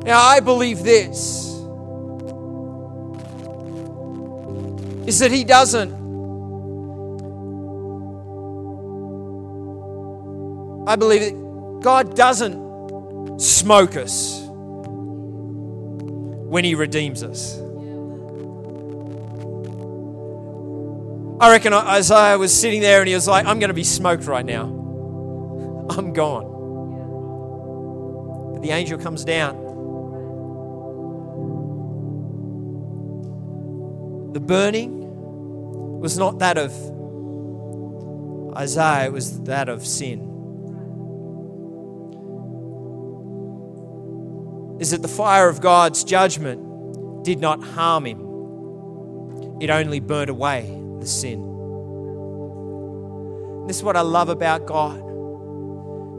Now, 0.03 0.21
I 0.21 0.41
believe 0.41 0.83
this 0.83 1.50
is 5.07 5.19
that 5.19 5.31
He 5.31 5.43
doesn't. 5.43 5.91
I 10.87 10.95
believe 10.95 11.21
that 11.21 11.79
God 11.81 12.15
doesn't 12.15 13.39
smoke 13.39 13.95
us 13.95 14.41
when 16.47 16.63
He 16.63 16.75
redeems 16.75 17.23
us. 17.23 17.59
I 21.41 21.49
reckon 21.49 21.73
Isaiah 21.73 22.37
was 22.37 22.53
sitting 22.53 22.81
there 22.81 22.99
and 22.99 23.07
he 23.07 23.15
was 23.15 23.27
like, 23.27 23.47
I'm 23.47 23.57
going 23.57 23.69
to 23.69 23.73
be 23.73 23.83
smoked 23.83 24.25
right 24.25 24.45
now. 24.45 24.65
I'm 25.89 26.13
gone. 26.13 26.45
But 28.53 28.61
the 28.61 28.69
angel 28.69 28.99
comes 28.99 29.25
down 29.25 29.55
The 34.33 34.39
burning 34.39 35.99
was 35.99 36.17
not 36.17 36.39
that 36.39 36.57
of 36.57 36.71
Isaiah, 38.57 39.05
it 39.05 39.13
was 39.13 39.41
that 39.43 39.69
of 39.69 39.85
sin. 39.85 40.19
Is 44.79 44.91
that 44.91 45.01
the 45.01 45.07
fire 45.07 45.47
of 45.47 45.61
God's 45.61 46.03
judgment 46.03 47.23
did 47.23 47.39
not 47.39 47.63
harm 47.63 48.05
him, 48.05 48.19
it 49.61 49.69
only 49.69 49.99
burnt 49.99 50.29
away 50.29 50.63
the 50.99 51.07
sin. 51.07 51.47
This 53.67 53.77
is 53.77 53.83
what 53.83 53.95
I 53.95 54.01
love 54.01 54.29
about 54.29 54.65
God 54.65 55.11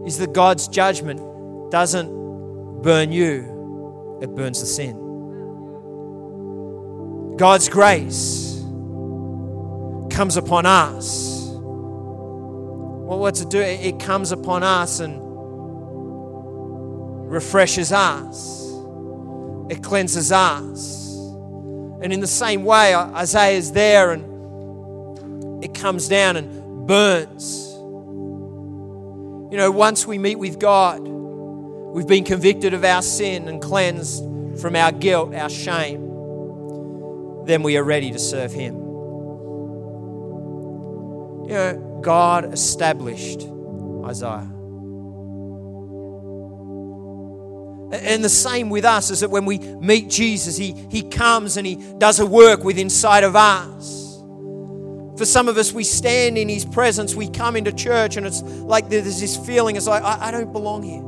is 0.06 0.18
that 0.18 0.32
God's 0.32 0.68
judgment 0.68 1.20
doesn't 1.70 2.10
burn 2.82 3.12
you, 3.12 4.18
it 4.20 4.34
burns 4.34 4.60
the 4.60 4.66
sin. 4.66 4.96
God's 7.36 7.70
grace 7.70 8.60
comes 10.10 10.36
upon 10.36 10.66
us. 10.66 11.48
Well, 11.48 13.18
what's 13.18 13.40
it 13.40 13.48
do? 13.48 13.58
It 13.60 13.98
comes 13.98 14.32
upon 14.32 14.62
us 14.62 15.00
and 15.00 15.18
refreshes 17.30 17.90
us, 17.90 18.70
it 19.70 19.82
cleanses 19.82 20.30
us. 20.30 21.00
And 22.02 22.12
in 22.12 22.20
the 22.20 22.26
same 22.26 22.64
way, 22.64 22.94
Isaiah 22.94 23.56
is 23.56 23.72
there 23.72 24.10
and 24.10 25.64
it 25.64 25.72
comes 25.72 26.08
down 26.08 26.36
and 26.36 26.86
burns. 26.86 27.68
You 29.52 29.56
know, 29.58 29.70
once 29.70 30.06
we 30.06 30.18
meet 30.18 30.38
with 30.38 30.58
God, 30.58 31.00
we've 31.00 32.06
been 32.06 32.24
convicted 32.24 32.74
of 32.74 32.84
our 32.84 33.00
sin 33.00 33.48
and 33.48 33.62
cleansed 33.62 34.22
from 34.60 34.76
our 34.76 34.92
guilt, 34.92 35.34
our 35.34 35.48
shame 35.48 36.11
then 37.46 37.62
we 37.62 37.76
are 37.76 37.84
ready 37.84 38.10
to 38.12 38.18
serve 38.18 38.52
Him. 38.52 38.74
You 41.44 41.48
know, 41.48 42.00
God 42.02 42.52
established 42.52 43.46
Isaiah. 44.04 44.48
And 47.92 48.24
the 48.24 48.30
same 48.30 48.70
with 48.70 48.86
us 48.86 49.10
is 49.10 49.20
that 49.20 49.30
when 49.30 49.44
we 49.44 49.58
meet 49.58 50.08
Jesus, 50.08 50.56
he, 50.56 50.72
he 50.90 51.02
comes 51.02 51.58
and 51.58 51.66
He 51.66 51.76
does 51.98 52.20
a 52.20 52.26
work 52.26 52.64
with 52.64 52.78
inside 52.78 53.22
of 53.22 53.36
us. 53.36 54.18
For 55.18 55.26
some 55.26 55.46
of 55.46 55.58
us, 55.58 55.72
we 55.72 55.84
stand 55.84 56.38
in 56.38 56.48
His 56.48 56.64
presence, 56.64 57.14
we 57.14 57.28
come 57.28 57.54
into 57.54 57.70
church, 57.70 58.16
and 58.16 58.26
it's 58.26 58.42
like 58.42 58.88
there's 58.88 59.20
this 59.20 59.36
feeling 59.36 59.76
it's 59.76 59.86
like, 59.86 60.02
I, 60.02 60.28
I 60.28 60.30
don't 60.30 60.52
belong 60.52 60.82
here. 60.82 61.02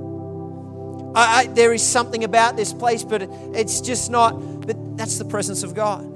I, 1.17 1.41
I, 1.41 1.47
there 1.47 1.73
is 1.73 1.83
something 1.83 2.23
about 2.23 2.57
this 2.57 2.75
place, 2.75 3.03
but 3.03 3.23
it's 3.55 3.81
just 3.81 4.11
not. 4.11 4.33
But 4.67 4.99
that's 4.99 5.19
the 5.19 5.25
presence 5.25 5.63
of 5.63 5.75
God. 5.75 6.14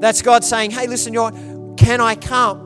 That's 0.00 0.22
God 0.22 0.42
saying, 0.42 0.70
Hey, 0.72 0.86
listen, 0.86 1.12
you're, 1.12 1.30
can 1.76 2.00
I 2.00 2.14
come 2.14 2.60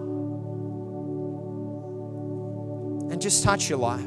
and 3.10 3.20
just 3.20 3.44
touch 3.44 3.68
your 3.68 3.78
life? 3.78 4.00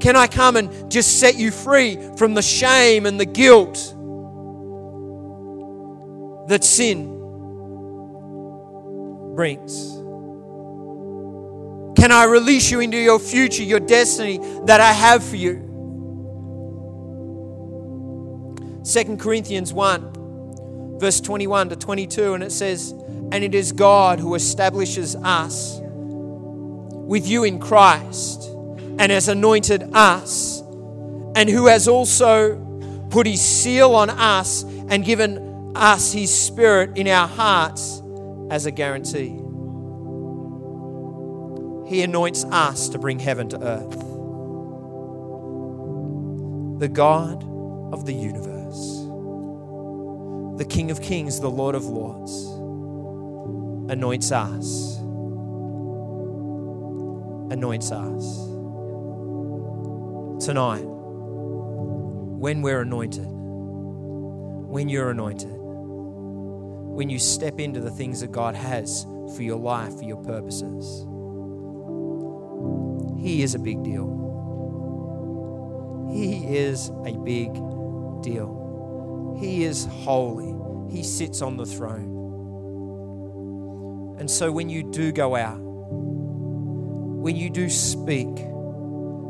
Can 0.00 0.16
I 0.16 0.26
come 0.26 0.56
and 0.56 0.90
just 0.90 1.18
set 1.18 1.36
you 1.36 1.50
free 1.50 1.96
from 2.16 2.34
the 2.34 2.42
shame 2.42 3.06
and 3.06 3.18
the 3.18 3.24
guilt 3.24 3.74
that 6.48 6.62
sin 6.62 7.08
brings? 9.34 9.94
Can 11.98 12.12
I 12.12 12.24
release 12.24 12.70
you 12.70 12.80
into 12.80 12.98
your 12.98 13.18
future, 13.18 13.62
your 13.62 13.80
destiny 13.80 14.38
that 14.66 14.80
I 14.80 14.92
have 14.92 15.24
for 15.24 15.36
you? 15.36 15.70
2 18.84 19.16
Corinthians 19.16 19.72
1, 19.72 20.12
verse 20.98 21.20
21 21.20 21.70
to 21.70 21.76
22, 21.76 22.34
and 22.34 22.42
it 22.42 22.52
says, 22.52 22.92
And 23.32 23.44
it 23.44 23.54
is 23.54 23.72
God 23.72 24.20
who 24.20 24.34
establishes 24.34 25.16
us 25.16 25.78
with 25.80 27.28
you 27.28 27.44
in 27.44 27.58
Christ 27.58 28.44
and 28.98 29.10
has 29.12 29.28
anointed 29.28 29.90
us, 29.92 30.60
and 31.36 31.48
who 31.48 31.66
has 31.66 31.88
also 31.88 32.56
put 33.10 33.26
his 33.26 33.40
seal 33.40 33.94
on 33.94 34.10
us 34.10 34.62
and 34.62 35.04
given 35.04 35.72
us 35.76 36.12
his 36.12 36.32
spirit 36.34 36.96
in 36.96 37.08
our 37.08 37.28
hearts 37.28 38.02
as 38.50 38.66
a 38.66 38.70
guarantee. 38.70 39.40
He 41.88 42.02
anoints 42.02 42.44
us 42.44 42.88
to 42.90 42.98
bring 42.98 43.18
heaven 43.18 43.48
to 43.50 43.60
earth. 43.62 43.98
The 46.80 46.88
God 46.88 47.44
of 47.92 48.06
the 48.06 48.12
universe, 48.12 48.53
the 50.56 50.64
King 50.64 50.90
of 50.90 51.00
kings, 51.02 51.40
the 51.40 51.50
Lord 51.50 51.74
of 51.74 51.84
lords, 51.86 52.32
anoints 53.90 54.32
us. 54.32 54.98
Anoints 57.50 57.92
us 57.92 58.54
tonight, 60.44 60.84
when 60.84 62.60
we're 62.62 62.82
anointed, 62.82 63.26
when 63.26 64.88
you're 64.88 65.10
anointed, 65.10 65.50
when 65.52 67.08
you 67.08 67.18
step 67.18 67.58
into 67.58 67.80
the 67.80 67.90
things 67.90 68.20
that 68.20 68.30
God 68.30 68.54
has 68.54 69.06
for 69.34 69.42
your 69.42 69.58
life, 69.58 69.96
for 69.96 70.04
your 70.04 70.18
purposes, 70.18 71.06
He 73.22 73.42
is 73.42 73.54
a 73.54 73.58
big 73.58 73.82
deal. 73.82 74.20
He 76.12 76.56
is 76.56 76.90
a 77.06 77.12
big 77.12 77.52
deal. 78.22 78.63
He 79.38 79.64
is 79.64 79.86
holy. 79.86 80.54
He 80.90 81.02
sits 81.02 81.42
on 81.42 81.56
the 81.56 81.66
throne. 81.66 82.14
And 84.18 84.30
so 84.30 84.52
when 84.52 84.68
you 84.68 84.82
do 84.82 85.12
go 85.12 85.34
out, 85.34 85.58
when 85.60 87.36
you 87.36 87.50
do 87.50 87.68
speak, 87.68 88.28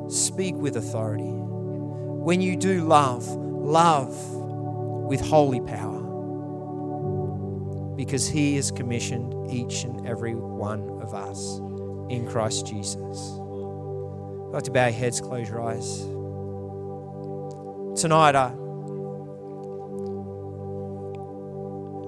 speak 0.09 0.55
with 0.57 0.77
authority. 0.77 1.23
When 1.25 2.41
you 2.41 2.57
do 2.57 2.83
love, 2.83 3.27
love 3.29 4.15
with 5.07 5.21
holy 5.21 5.61
power. 5.61 6.03
Because 7.97 8.29
He 8.29 8.57
has 8.57 8.71
commissioned 8.71 9.51
each 9.51 9.85
and 9.85 10.07
every 10.07 10.35
one 10.35 11.01
of 11.01 11.15
us 11.15 11.59
in 12.11 12.27
Christ 12.29 12.67
Jesus. 12.67 12.99
I'd 12.99 14.53
like 14.53 14.65
to 14.65 14.71
bow 14.71 14.87
your 14.87 14.93
heads, 14.95 15.21
close 15.21 15.49
your 15.49 15.63
eyes. 15.63 16.01
Tonight, 18.01 18.35
uh, 18.35 18.51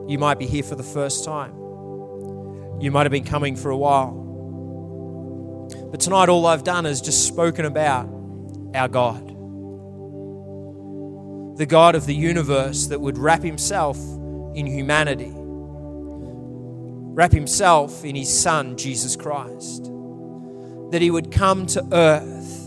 you 0.09 0.19
might 0.19 0.39
be 0.39 0.47
here 0.47 0.63
for 0.63 0.75
the 0.75 0.83
first 0.83 1.25
time. 1.25 1.53
You 2.81 2.91
might 2.91 3.05
have 3.05 3.13
been 3.13 3.25
coming 3.25 3.57
for 3.57 3.71
a 3.71 3.77
while. 3.77 4.25
But 5.91 6.01
tonight, 6.01 6.29
all 6.29 6.47
I've 6.47 6.65
done 6.65 6.87
is 6.87 7.01
just 7.01 7.27
spoken 7.27 7.65
about 7.65 8.09
our 8.75 8.89
God. 8.89 9.27
The 11.59 11.67
God 11.67 11.95
of 11.95 12.07
the 12.07 12.15
universe 12.15 12.87
that 12.89 13.01
would 13.01 13.19
wrap 13.19 13.43
himself 13.43 13.97
in 14.55 14.67
humanity, 14.67 15.33
wrap 15.35 17.33
himself 17.33 18.05
in 18.05 18.15
his 18.15 18.29
Son, 18.33 18.77
Jesus 18.77 19.17
Christ. 19.17 19.91
That 20.91 21.01
he 21.01 21.11
would 21.11 21.33
come 21.33 21.67
to 21.67 21.85
earth 21.93 22.67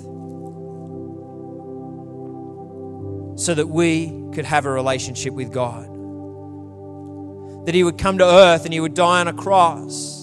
so 3.39 3.53
that 3.53 3.67
we 3.67 4.11
could 4.33 4.45
have 4.45 4.65
a 4.65 4.71
relationship 4.71 5.33
with 5.33 5.53
God. 5.53 5.88
That 7.65 7.75
he 7.75 7.83
would 7.83 7.97
come 7.97 8.17
to 8.17 8.25
earth 8.25 8.65
and 8.65 8.73
he 8.73 8.79
would 8.79 8.93
die 8.93 9.21
on 9.21 9.27
a 9.27 9.33
cross 9.33 10.17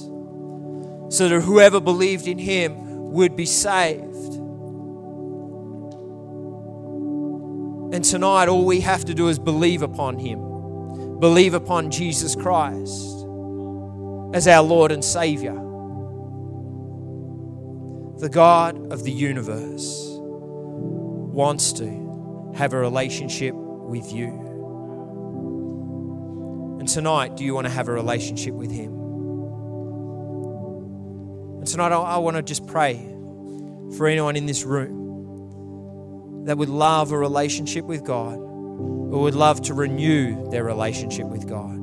so 1.08 1.28
that 1.28 1.40
whoever 1.40 1.80
believed 1.80 2.26
in 2.26 2.38
him 2.38 3.12
would 3.12 3.36
be 3.36 3.46
saved. 3.46 4.16
And 7.92 8.04
tonight, 8.04 8.48
all 8.48 8.64
we 8.64 8.80
have 8.80 9.04
to 9.04 9.14
do 9.14 9.28
is 9.28 9.38
believe 9.38 9.80
upon 9.80 10.18
Him, 10.18 11.20
believe 11.20 11.54
upon 11.54 11.90
Jesus 11.90 12.34
Christ 12.34 13.24
as 14.34 14.48
our 14.48 14.62
Lord 14.62 14.90
and 14.90 15.04
Savior. 15.04 15.54
The 18.18 18.28
God 18.28 18.92
of 18.92 19.04
the 19.04 19.12
universe 19.12 20.08
wants 20.18 21.72
to 21.74 22.52
have 22.56 22.72
a 22.72 22.76
relationship 22.76 23.54
with 23.54 24.12
you. 24.12 24.55
And 26.86 26.92
tonight, 26.92 27.36
do 27.36 27.42
you 27.42 27.52
want 27.52 27.66
to 27.66 27.72
have 27.72 27.88
a 27.88 27.92
relationship 27.92 28.54
with 28.54 28.70
Him? 28.70 28.92
And 31.58 31.66
tonight, 31.66 31.90
I, 31.90 32.18
want 32.18 32.36
to 32.36 32.44
just 32.44 32.64
pray 32.68 32.94
for 33.96 34.06
anyone 34.06 34.36
in 34.36 34.46
this 34.46 34.62
room 34.62 36.44
that 36.44 36.56
would 36.56 36.68
love 36.68 37.10
a 37.10 37.18
relationship 37.18 37.86
with 37.86 38.04
God 38.04 38.36
or 38.36 39.20
would 39.20 39.34
love 39.34 39.62
to 39.62 39.74
renew 39.74 40.48
their 40.52 40.62
relationship 40.62 41.26
with 41.26 41.48
God. 41.48 41.74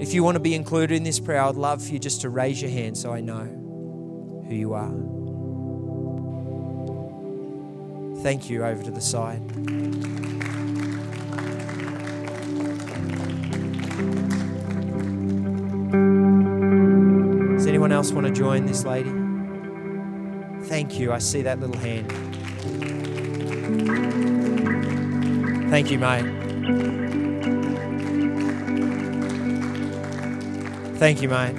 If 0.00 0.14
you 0.14 0.22
want 0.22 0.36
to 0.36 0.40
be 0.40 0.54
included 0.54 0.94
in 0.94 1.02
this 1.02 1.18
prayer, 1.18 1.42
I'd 1.42 1.56
love 1.56 1.82
for 1.84 1.92
you 1.92 1.98
just 1.98 2.20
to 2.20 2.30
raise 2.30 2.62
your 2.62 2.70
hand 2.70 2.96
so 2.96 3.12
I 3.12 3.20
know 3.20 3.46
who 4.46 4.54
you 4.54 4.74
are. 4.74 4.94
Thank 8.22 8.48
you 8.48 8.62
over 8.64 8.84
to 8.84 8.92
the 8.92 9.00
side. 9.00 9.42
Else 17.96 18.12
want 18.12 18.26
to 18.26 18.32
join 18.32 18.66
this 18.66 18.84
lady? 18.84 19.10
Thank 20.68 21.00
you. 21.00 21.12
I 21.12 21.18
see 21.18 21.40
that 21.42 21.60
little 21.60 21.78
hand. 21.78 22.12
Thank 25.70 25.90
you, 25.90 25.98
mate. 25.98 26.26
Thank 30.98 31.22
you, 31.22 31.30
mate. 31.30 31.56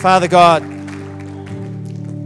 Father 0.00 0.28
God, 0.28 0.62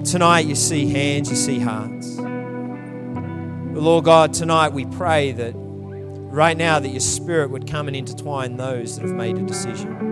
tonight 0.05 0.45
you 0.45 0.55
see 0.55 0.91
hands, 0.91 1.31
you 1.31 1.37
see 1.37 1.59
hearts. 1.59 2.17
But 2.17 3.81
Lord 3.81 4.05
God, 4.05 4.35
tonight 4.35 4.75
we 4.75 4.85
pray 4.85 5.33
that 5.33 5.55
right 5.57 6.57
now 6.57 6.79
that 6.79 6.89
your 6.89 7.01
spirit 7.01 7.51
would 7.51 7.67
come 7.67 7.89
and 7.89 7.97
intertwine 7.97 8.59
those 8.59 8.99
that 8.99 9.07
have 9.07 9.17
made 9.17 9.39
a 9.39 9.43
decision. 9.43 10.12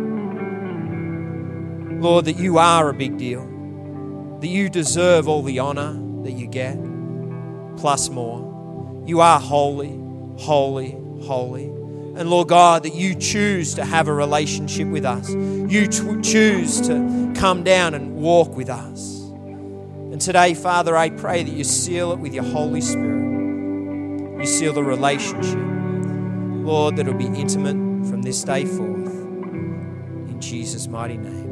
Lord, 2.01 2.25
that 2.25 2.39
you 2.39 2.57
are 2.59 2.89
a 2.89 2.95
big 2.95 3.19
deal, 3.19 3.47
that 4.41 4.49
you 4.49 4.71
deserve 4.71 5.29
all 5.29 5.43
the 5.43 5.59
honor 5.59 5.93
that 6.25 6.33
you 6.33 6.47
get, 6.47 6.79
plus 7.77 8.09
more. 8.09 9.05
You 9.07 9.21
are 9.21 9.39
holy, 9.39 9.99
holy, 10.39 10.97
holy. 11.23 11.67
And 11.67 12.31
Lord 12.31 12.49
God, 12.49 12.85
that 12.85 12.95
you 12.95 13.15
choose 13.15 13.75
to 13.75 13.85
have 13.85 14.09
a 14.09 14.15
relationship 14.15 14.89
with 14.89 15.05
us. 15.05 15.31
You 15.31 15.87
choose 16.23 16.81
to 16.89 17.33
come 17.37 17.63
down 17.65 17.95
and 17.95 18.17
walk 18.17 18.57
with 18.57 18.71
us. 18.71 19.21
And 19.21 20.21
today, 20.21 20.55
Father, 20.55 20.97
I 20.97 21.11
pray 21.11 21.43
that 21.43 21.53
you 21.53 21.65
seal 21.65 22.13
it 22.13 22.19
with 22.19 22.33
your 22.33 22.45
Holy 22.45 22.81
Spirit. 22.81 24.41
You 24.41 24.47
seal 24.47 24.73
the 24.73 24.83
relationship. 24.83 25.59
Lord, 26.67 26.97
that 26.97 27.07
it'll 27.07 27.19
be 27.19 27.27
intimate 27.27 28.09
from 28.09 28.23
this 28.23 28.43
day 28.43 28.65
forth. 28.65 29.07
In 29.07 30.41
Jesus' 30.41 30.89
mighty 30.89 31.19
name. 31.19 31.50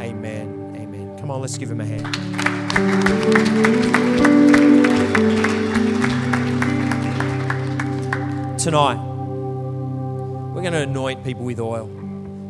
Amen. 0.00 0.74
Amen. 0.76 1.18
Come 1.18 1.30
on, 1.30 1.40
let's 1.40 1.58
give 1.58 1.70
him 1.70 1.80
a 1.80 1.86
hand. 1.86 2.04
Tonight, 8.58 9.02
we're 10.52 10.62
going 10.62 10.72
to 10.72 10.82
anoint 10.82 11.24
people 11.24 11.44
with 11.44 11.60
oil. 11.60 11.88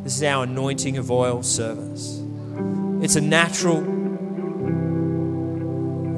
This 0.05 0.17
is 0.17 0.23
our 0.23 0.45
anointing 0.45 0.97
of 0.97 1.11
oil 1.11 1.43
service. 1.43 2.23
It's 3.03 3.17
a 3.17 3.21
natural, 3.21 3.83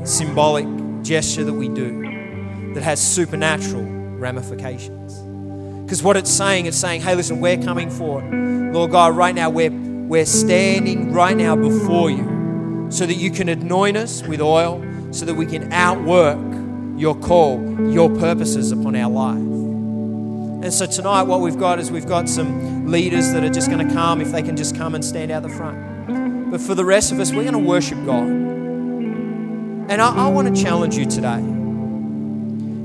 symbolic 0.06 0.66
gesture 1.02 1.44
that 1.44 1.52
we 1.52 1.68
do 1.68 2.72
that 2.74 2.82
has 2.82 3.00
supernatural 3.00 3.82
ramifications. 3.82 5.18
Because 5.82 6.02
what 6.02 6.16
it's 6.16 6.30
saying, 6.30 6.66
it's 6.66 6.76
saying, 6.76 7.00
hey, 7.00 7.14
listen, 7.16 7.40
we're 7.40 7.60
coming 7.60 7.90
forward. 7.90 8.72
Lord 8.72 8.92
God, 8.92 9.16
right 9.16 9.34
now 9.34 9.50
we're, 9.50 9.70
we're 10.10 10.26
standing 10.26 11.12
right 11.12 11.36
now 11.36 11.54
before 11.54 12.10
you 12.10 12.88
so 12.90 13.06
that 13.06 13.14
you 13.14 13.30
can 13.30 13.48
anoint 13.48 13.96
us 13.96 14.24
with 14.24 14.40
oil, 14.40 14.84
so 15.12 15.24
that 15.24 15.34
we 15.34 15.46
can 15.46 15.72
outwork 15.72 16.36
your 16.98 17.14
call, 17.14 17.60
your 17.88 18.10
purposes 18.18 18.72
upon 18.72 18.96
our 18.96 19.08
life. 19.08 19.36
And 19.36 20.74
so 20.74 20.86
tonight, 20.86 21.22
what 21.22 21.42
we've 21.42 21.56
got 21.56 21.78
is 21.78 21.92
we've 21.92 22.08
got 22.08 22.28
some 22.28 22.88
leaders 22.88 23.32
that 23.32 23.44
are 23.44 23.50
just 23.50 23.70
going 23.70 23.86
to 23.86 23.94
come 23.94 24.20
if 24.20 24.32
they 24.32 24.42
can 24.42 24.56
just 24.56 24.74
come 24.74 24.96
and 24.96 25.04
stand 25.04 25.30
out 25.30 25.44
the 25.44 25.48
front. 25.48 26.50
But 26.50 26.60
for 26.60 26.74
the 26.74 26.84
rest 26.84 27.12
of 27.12 27.20
us, 27.20 27.30
we're 27.30 27.44
going 27.44 27.52
to 27.52 27.60
worship 27.60 28.04
God. 28.04 28.26
And 28.26 29.92
I, 29.92 30.26
I 30.26 30.28
want 30.28 30.52
to 30.52 30.60
challenge 30.60 30.96
you 30.96 31.06
today 31.06 31.38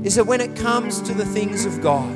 is 0.06 0.14
that 0.14 0.28
when 0.28 0.40
it 0.40 0.54
comes 0.54 1.02
to 1.02 1.12
the 1.12 1.24
things 1.24 1.64
of 1.64 1.80
God, 1.80 2.08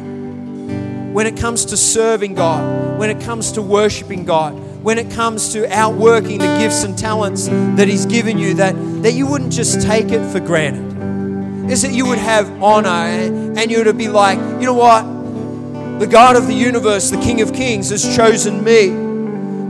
when 1.13 1.27
it 1.27 1.37
comes 1.37 1.65
to 1.65 1.77
serving 1.77 2.35
God, 2.35 2.97
when 2.97 3.11
it 3.11 3.21
comes 3.21 3.51
to 3.53 3.63
worshiping 3.63 4.25
God, 4.25 4.70
when 4.83 4.99
it 4.99 5.11
comes 5.11 5.53
to 5.53 5.71
outworking 5.71 6.39
the 6.39 6.59
gifts 6.59 6.85
and 6.85 6.97
talents 6.97 7.49
that 7.49 7.87
He's 7.89 8.07
given 8.07 8.39
you, 8.39 8.55
that, 8.55 8.75
that 9.03 9.13
you 9.13 9.27
wouldn't 9.27 9.53
just 9.53 9.83
take 9.83 10.11
it 10.11 10.31
for 10.33 10.41
granted. 10.41 11.71
Is 11.71 11.83
that 11.83 11.93
you 11.93 12.07
would 12.07 12.19
have 12.19 12.63
honor 12.63 12.89
and 12.89 13.71
you 13.71 13.85
would 13.85 13.99
be 13.99 14.09
like, 14.09 14.39
you 14.39 14.67
know 14.67 14.75
what? 14.75 16.01
The 16.01 16.07
God 16.07 16.35
of 16.35 16.47
the 16.47 16.55
universe, 16.55 17.11
the 17.11 17.21
King 17.21 17.43
of 17.43 17.53
Kings, 17.53 17.91
has 17.91 18.17
chosen 18.17 18.65
me 18.65 18.89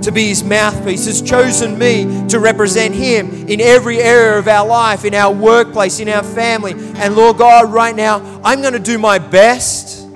to 0.02 0.12
be 0.12 0.28
his 0.28 0.42
mouthpiece, 0.42 1.06
has 1.06 1.20
chosen 1.20 1.78
me 1.78 2.26
to 2.28 2.38
represent 2.38 2.94
him 2.94 3.48
in 3.48 3.60
every 3.60 3.98
area 3.98 4.38
of 4.38 4.48
our 4.48 4.66
life, 4.66 5.04
in 5.04 5.14
our 5.14 5.34
workplace, 5.34 6.00
in 6.00 6.08
our 6.08 6.22
family. 6.22 6.72
And 6.72 7.16
Lord 7.16 7.36
God, 7.36 7.72
right 7.72 7.94
now, 7.94 8.40
I'm 8.42 8.60
going 8.60 8.72
to 8.72 8.78
do 8.78 8.96
my 8.98 9.18
best 9.18 10.08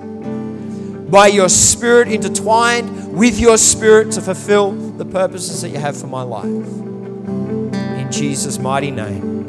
by 1.11 1.27
your 1.27 1.49
Spirit, 1.49 2.09
intertwined 2.09 3.04
with 3.15 3.39
your 3.39 3.57
Spirit 3.57 4.13
to 4.13 4.21
fulfill 4.21 4.73
the 4.73 5.05
purposes 5.05 5.63
that 5.63 5.71
you 5.71 5.79
have 5.79 5.97
for 5.97 6.09
my 6.09 6.23
life. 6.23 6.45
In 6.45 8.09
Jesus' 8.11 8.59
mighty 8.59 8.91
name, 8.91 9.49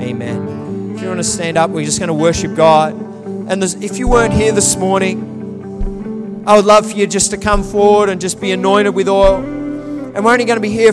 amen. 0.00 0.94
If 0.94 1.02
you 1.02 1.08
want 1.08 1.18
to 1.20 1.24
stand 1.24 1.58
up, 1.58 1.70
we're 1.70 1.84
just 1.84 1.98
going 1.98 2.08
to 2.08 2.14
worship 2.14 2.54
God. 2.54 2.94
And 2.94 3.62
if 3.62 3.98
you 3.98 4.08
weren't 4.08 4.32
here 4.32 4.52
this 4.52 4.76
morning, 4.76 6.44
I 6.46 6.56
would 6.56 6.64
love 6.64 6.90
for 6.90 6.96
you 6.96 7.06
just 7.06 7.30
to 7.32 7.36
come 7.36 7.62
forward 7.62 8.08
and 8.08 8.20
just 8.20 8.40
be 8.40 8.52
anointed 8.52 8.94
with 8.94 9.08
oil. 9.08 9.36
And 9.36 10.24
we're 10.24 10.32
only 10.32 10.44
going 10.44 10.56
to 10.56 10.62
be 10.62 10.70
here 10.70 10.92